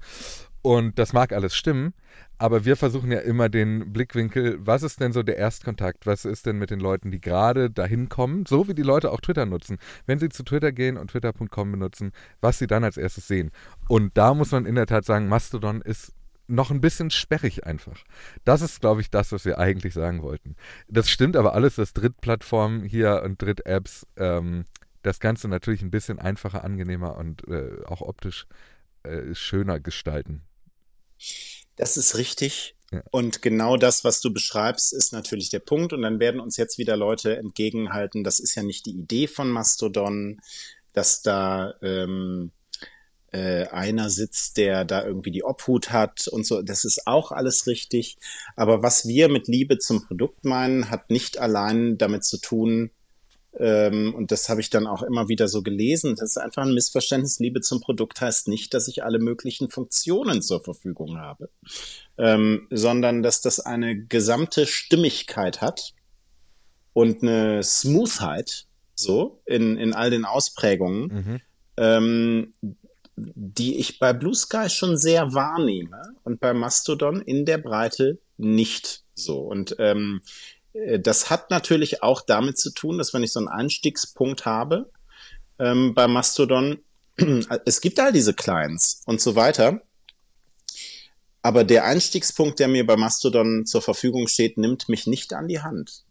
Und 0.62 0.99
das 0.99 1.12
mag 1.12 1.33
alles 1.33 1.55
stimmen, 1.55 1.94
aber 2.37 2.64
wir 2.64 2.77
versuchen 2.77 3.12
ja 3.12 3.21
immer 3.21 3.49
den 3.49 3.92
Blickwinkel, 3.92 4.59
was 4.61 4.83
ist 4.83 5.01
denn 5.01 5.12
so 5.12 5.23
der 5.23 5.37
Erstkontakt? 5.37 6.07
Was 6.07 6.25
ist 6.25 6.47
denn 6.47 6.59
mit 6.59 6.71
den 6.71 6.81
Leuten, 6.81 7.11
die 7.11 7.21
gerade 7.21 7.71
dahin 7.71 8.09
kommen, 8.09 8.44
so 8.47 8.68
wie 8.68 8.75
die 8.75 8.83
Leute 8.83 9.12
auch 9.12 9.21
Twitter 9.21 9.47
nutzen? 9.47 9.79
Wenn 10.07 10.18
sie 10.18 10.29
zu 10.29 10.42
Twitter 10.42 10.73
gehen 10.73 10.97
und 10.97 11.11
twitter.com 11.11 11.73
benutzen, 11.73 12.12
was 12.40 12.59
sie 12.59 12.66
dann 12.66 12.85
als 12.85 12.97
erstes 12.97 13.29
sehen. 13.29 13.51
Und 13.88 14.16
da 14.16 14.35
muss 14.35 14.51
man 14.51 14.66
in 14.66 14.75
der 14.75 14.87
Tat 14.87 15.05
sagen, 15.05 15.29
Mastodon 15.29 15.81
ist 15.81 16.12
noch 16.49 16.71
ein 16.71 16.81
bisschen 16.81 17.11
sperrig 17.11 17.66
einfach. 17.66 18.03
Das 18.44 18.62
ist, 18.62 18.81
glaube 18.81 19.01
ich, 19.01 19.11
das, 19.11 19.33
was 19.33 19.44
wir 19.44 19.59
eigentlich 19.59 19.94
sagen 19.94 20.23
wollten. 20.23 20.57
Das 20.88 21.11
stimmt 21.11 21.37
aber 21.37 21.55
alles, 21.55 21.77
dass 21.77 21.92
Drittplattformen 21.92 22.85
hier 22.85 23.23
und 23.25 23.40
Dritt-Apps 23.40 24.07
ähm, 24.16 24.64
das 25.03 25.21
Ganze 25.21 25.49
natürlich 25.49 25.83
ein 25.83 25.90
bisschen 25.90 26.18
einfacher, 26.18 26.64
angenehmer 26.64 27.16
und 27.16 27.47
äh, 27.49 27.85
auch 27.87 28.01
optisch 28.01 28.47
äh, 29.09 29.35
schöner 29.35 29.81
gestalten. 29.81 30.42
Das 31.77 31.97
ist 31.97 32.16
richtig. 32.16 32.77
Ja. 32.90 33.03
Und 33.11 33.42
genau 33.42 33.77
das, 33.77 34.05
was 34.05 34.21
du 34.21 34.33
beschreibst, 34.33 34.92
ist 34.92 35.12
natürlich 35.12 35.51
der 35.51 35.59
Punkt. 35.61 35.92
Und 35.92 36.03
dann 36.03 36.21
werden 36.21 36.40
uns 36.40 36.57
jetzt 36.57 36.79
wieder 36.79 36.97
Leute 36.97 37.37
entgegenhalten, 37.37 38.25
das 38.25 38.40
ist 38.40 38.55
ja 38.55 38.62
nicht 38.62 38.87
die 38.87 38.97
Idee 38.97 39.27
von 39.27 39.51
Mastodon, 39.51 40.40
dass 40.92 41.23
da 41.23 41.75
ähm, 41.83 42.53
äh, 43.31 43.66
einer 43.66 44.09
sitzt, 44.09 44.57
der 44.57 44.85
da 44.85 45.05
irgendwie 45.05 45.31
die 45.31 45.44
Obhut 45.44 45.90
hat 45.90 46.29
und 46.29 46.47
so. 46.47 46.62
Das 46.62 46.85
ist 46.85 47.07
auch 47.07 47.31
alles 47.31 47.66
richtig. 47.66 48.16
Aber 48.57 48.83
was 48.83 49.07
wir 49.07 49.29
mit 49.29 49.49
Liebe 49.49 49.79
zum 49.79 50.07
Produkt 50.07 50.44
meinen, 50.44 50.90
hat 50.90 51.11
nicht 51.11 51.38
allein 51.38 51.99
damit 51.99 52.25
zu 52.25 52.38
tun, 52.38 52.90
ähm, 53.59 54.14
und 54.14 54.31
das 54.31 54.49
habe 54.49 54.61
ich 54.61 54.71
dann 54.71 54.87
auch 54.87 55.03
immer 55.03 55.29
wieder 55.29 55.49
so 55.49 55.62
gelesen, 55.62 56.14
das 56.16 56.31
ist 56.31 56.38
einfach 56.38 56.62
ein 56.62 56.75
Missverständnis. 56.75 57.38
Liebe 57.38 57.61
zum 57.61 57.81
Produkt 57.81 58.21
heißt 58.21 58.49
nicht, 58.49 58.73
dass 58.75 58.88
ich 58.88 59.05
alle 59.05 59.18
möglichen 59.18 59.71
Funktionen 59.71 60.42
zur 60.42 60.62
Verfügung 60.62 61.18
habe, 61.18 61.51
ähm, 62.16 62.66
sondern 62.71 63.23
dass 63.23 63.40
das 63.40 63.61
eine 63.61 63.97
gesamte 64.07 64.66
Stimmigkeit 64.66 65.61
hat 65.61 65.92
und 66.92 67.23
eine 67.23 67.62
Smoothheit, 67.62 68.66
so, 68.94 69.40
in, 69.47 69.77
in 69.77 69.92
all 69.94 70.11
den 70.11 70.25
Ausprägungen, 70.25 71.07
Mhm. 71.09 71.40
ähm, 71.77 72.55
die 73.16 73.79
ich 73.79 73.99
bei 73.99 74.12
Blue 74.12 74.35
Sky 74.35 74.68
schon 74.71 74.97
sehr 74.97 75.35
wahrnehme 75.35 76.03
und 76.25 76.40
bei 76.40 76.53
Mastodon 76.55 77.21
in 77.21 77.44
der 77.44 77.59
Breite 77.59 78.18
nicht 78.37 79.03
so. 79.14 79.40
Und 79.40 79.75
ähm, 79.79 80.21
äh, 80.23 80.58
das 81.01 81.31
hat 81.31 81.51
natürlich 81.51 82.03
auch 82.03 82.21
damit 82.21 82.59
zu 82.59 82.71
tun, 82.71 82.99
dass 82.99 83.14
wenn 83.14 83.23
ich 83.23 83.33
so 83.33 83.41
einen 83.41 83.49
Einstiegspunkt 83.49 84.45
habe 84.45 84.91
ähm, 85.59 85.95
bei 85.95 86.07
Mastodon, 86.07 86.79
es 87.64 87.81
gibt 87.81 87.99
all 88.01 88.12
diese 88.12 88.35
Clients 88.35 89.03
und 89.07 89.21
so 89.21 89.35
weiter. 89.35 89.83
Aber 91.43 91.64
der 91.64 91.85
Einstiegspunkt, 91.85 92.59
der 92.59 92.69
mir 92.69 92.85
bei 92.85 92.97
Mastodon 92.97 93.64
zur 93.64 93.81
Verfügung 93.81 94.27
steht, 94.27 94.59
nimmt 94.59 94.88
mich 94.88 95.07
nicht 95.07 95.33
an 95.33 95.49
die 95.49 95.61
Hand. 95.61 96.05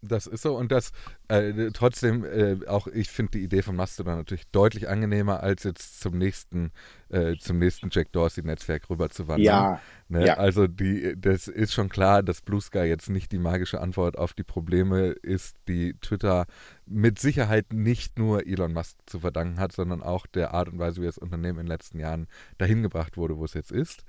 Das 0.00 0.28
ist 0.28 0.42
so. 0.42 0.56
Und 0.56 0.70
das 0.70 0.92
äh, 1.26 1.70
trotzdem, 1.72 2.24
äh, 2.24 2.64
auch 2.68 2.86
ich 2.86 3.08
finde 3.10 3.32
die 3.32 3.42
Idee 3.42 3.62
von 3.62 3.74
Mastodon 3.74 4.16
natürlich 4.16 4.46
deutlich 4.52 4.88
angenehmer, 4.88 5.42
als 5.42 5.64
jetzt 5.64 6.00
zum 6.00 6.16
nächsten, 6.16 6.70
äh, 7.08 7.36
zum 7.36 7.58
nächsten 7.58 7.88
Jack 7.90 8.12
Dorsey-Netzwerk 8.12 8.88
rüber 8.90 9.10
zu 9.10 9.26
wandern. 9.26 9.44
Ja, 9.44 9.80
Ne? 10.10 10.24
ja. 10.26 10.34
Also 10.38 10.66
die, 10.68 11.14
das 11.20 11.48
ist 11.48 11.74
schon 11.74 11.88
klar, 11.90 12.22
dass 12.22 12.40
Blue 12.40 12.60
Sky 12.60 12.84
jetzt 12.84 13.10
nicht 13.10 13.30
die 13.32 13.38
magische 13.38 13.80
Antwort 13.80 14.16
auf 14.16 14.32
die 14.32 14.42
Probleme 14.44 15.08
ist, 15.08 15.56
die 15.68 15.94
Twitter 16.00 16.46
mit 16.86 17.18
Sicherheit 17.18 17.72
nicht 17.74 18.18
nur 18.18 18.46
Elon 18.46 18.72
Musk 18.72 18.96
zu 19.04 19.20
verdanken 19.20 19.58
hat, 19.60 19.72
sondern 19.72 20.02
auch 20.02 20.26
der 20.26 20.54
Art 20.54 20.68
und 20.68 20.78
Weise, 20.78 21.02
wie 21.02 21.06
das 21.06 21.18
Unternehmen 21.18 21.58
in 21.58 21.66
den 21.66 21.72
letzten 21.72 21.98
Jahren 21.98 22.26
dahin 22.56 22.82
gebracht 22.82 23.16
wurde, 23.18 23.36
wo 23.36 23.44
es 23.44 23.52
jetzt 23.52 23.70
ist. 23.72 24.04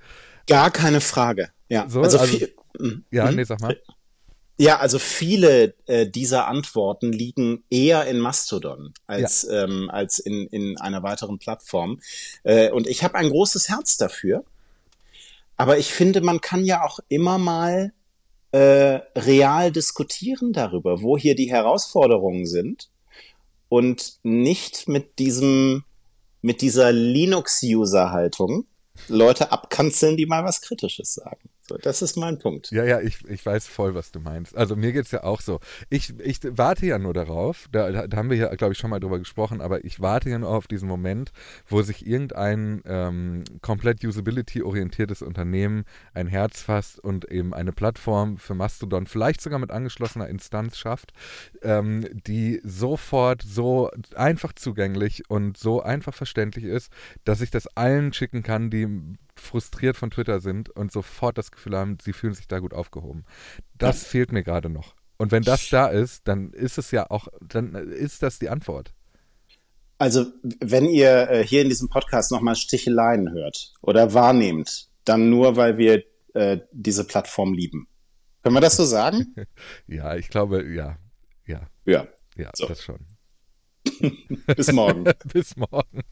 Gar 0.46 0.70
keine 0.70 1.00
Frage. 1.02 1.50
Ja, 1.68 1.86
So, 1.88 2.00
also, 2.00 2.18
also- 2.18 2.38
viel, 2.38 2.54
Mhm. 2.78 3.04
Ja, 3.10 3.32
nee, 3.32 3.42
sag 3.42 3.60
mal. 3.60 3.76
Ja, 4.60 4.78
also 4.78 4.98
viele 4.98 5.72
äh, 5.86 6.06
dieser 6.06 6.46
Antworten 6.46 7.14
liegen 7.14 7.64
eher 7.70 8.04
in 8.04 8.18
Mastodon 8.18 8.92
als, 9.06 9.44
ähm, 9.44 9.88
als 9.88 10.18
in, 10.18 10.48
in 10.48 10.76
einer 10.76 11.02
weiteren 11.02 11.38
Plattform. 11.38 11.98
Äh, 12.42 12.70
und 12.70 12.86
ich 12.86 13.02
habe 13.02 13.14
ein 13.14 13.30
großes 13.30 13.70
Herz 13.70 13.96
dafür. 13.96 14.44
Aber 15.56 15.78
ich 15.78 15.94
finde, 15.94 16.20
man 16.20 16.42
kann 16.42 16.66
ja 16.66 16.84
auch 16.84 17.00
immer 17.08 17.38
mal 17.38 17.94
äh, 18.52 19.00
real 19.16 19.72
diskutieren 19.72 20.52
darüber, 20.52 21.00
wo 21.00 21.16
hier 21.16 21.34
die 21.34 21.50
Herausforderungen 21.50 22.44
sind 22.44 22.90
und 23.70 24.18
nicht 24.24 24.88
mit 24.88 25.18
diesem, 25.18 25.84
mit 26.42 26.60
dieser 26.60 26.92
Linux-User-Haltung 26.92 28.66
Leute 29.08 29.52
abkanzeln, 29.52 30.18
die 30.18 30.26
mal 30.26 30.44
was 30.44 30.60
Kritisches 30.60 31.14
sagen. 31.14 31.48
Das 31.78 32.02
ist 32.02 32.16
mein 32.16 32.38
Punkt. 32.38 32.70
Ja, 32.70 32.84
ja, 32.84 33.00
ich, 33.00 33.24
ich 33.28 33.44
weiß 33.44 33.66
voll, 33.66 33.94
was 33.94 34.12
du 34.12 34.20
meinst. 34.20 34.56
Also 34.56 34.76
mir 34.76 34.92
geht's 34.92 35.10
ja 35.10 35.24
auch 35.24 35.40
so. 35.40 35.60
Ich, 35.88 36.18
ich 36.20 36.40
warte 36.42 36.86
ja 36.86 36.98
nur 36.98 37.14
darauf, 37.14 37.66
da, 37.72 37.90
da, 37.90 38.06
da 38.06 38.16
haben 38.16 38.30
wir 38.30 38.36
ja, 38.36 38.54
glaube 38.54 38.72
ich, 38.72 38.78
schon 38.78 38.90
mal 38.90 39.00
drüber 39.00 39.18
gesprochen, 39.18 39.60
aber 39.60 39.84
ich 39.84 40.00
warte 40.00 40.30
ja 40.30 40.38
nur 40.38 40.50
auf 40.50 40.66
diesen 40.66 40.88
Moment, 40.88 41.32
wo 41.66 41.82
sich 41.82 42.06
irgendein 42.06 42.82
ähm, 42.86 43.44
komplett 43.62 44.04
usability-orientiertes 44.04 45.22
Unternehmen 45.22 45.84
ein 46.14 46.26
Herz 46.26 46.62
fasst 46.62 46.98
und 46.98 47.30
eben 47.30 47.54
eine 47.54 47.72
Plattform 47.72 48.38
für 48.38 48.54
Mastodon, 48.54 49.06
vielleicht 49.06 49.40
sogar 49.40 49.58
mit 49.58 49.70
angeschlossener 49.70 50.28
Instanz 50.28 50.76
schafft, 50.76 51.12
ähm, 51.62 52.06
die 52.26 52.60
sofort 52.64 53.42
so 53.42 53.90
einfach 54.14 54.52
zugänglich 54.52 55.28
und 55.28 55.56
so 55.56 55.82
einfach 55.82 56.14
verständlich 56.14 56.64
ist, 56.64 56.92
dass 57.24 57.40
ich 57.40 57.50
das 57.50 57.66
allen 57.76 58.12
schicken 58.12 58.42
kann, 58.42 58.70
die 58.70 58.88
frustriert 59.40 59.96
von 59.96 60.10
Twitter 60.10 60.40
sind 60.40 60.70
und 60.70 60.92
sofort 60.92 61.38
das 61.38 61.50
Gefühl 61.50 61.76
haben, 61.76 61.98
sie 62.02 62.12
fühlen 62.12 62.34
sich 62.34 62.48
da 62.48 62.58
gut 62.58 62.74
aufgehoben. 62.74 63.24
Das 63.76 64.04
fehlt 64.04 64.32
mir 64.32 64.42
gerade 64.42 64.68
noch. 64.68 64.94
Und 65.16 65.32
wenn 65.32 65.42
das 65.42 65.68
da 65.68 65.88
ist, 65.88 66.28
dann 66.28 66.52
ist 66.52 66.78
es 66.78 66.90
ja 66.92 67.10
auch, 67.10 67.28
dann 67.40 67.74
ist 67.74 68.22
das 68.22 68.38
die 68.38 68.48
Antwort. 68.48 68.94
Also, 69.98 70.24
wenn 70.60 70.86
ihr 70.86 71.28
äh, 71.28 71.46
hier 71.46 71.60
in 71.60 71.68
diesem 71.68 71.90
Podcast 71.90 72.30
nochmal 72.32 72.56
Sticheleien 72.56 73.30
hört 73.32 73.74
oder 73.82 74.14
wahrnehmt, 74.14 74.88
dann 75.04 75.28
nur, 75.28 75.56
weil 75.56 75.76
wir 75.76 76.04
äh, 76.32 76.60
diese 76.72 77.06
Plattform 77.06 77.52
lieben. 77.52 77.86
Können 78.42 78.56
wir 78.56 78.60
das 78.60 78.76
so 78.76 78.84
sagen? 78.84 79.34
Ja, 79.86 80.16
ich 80.16 80.28
glaube, 80.28 80.64
ja, 80.72 80.96
ja, 81.46 81.68
ja. 81.84 82.06
ja, 82.36 82.50
So. 82.54 82.66
das 82.66 82.82
schon. 82.82 83.00
Bis 84.56 84.72
morgen. 84.72 85.04
Bis 85.32 85.56
morgen. 85.56 86.02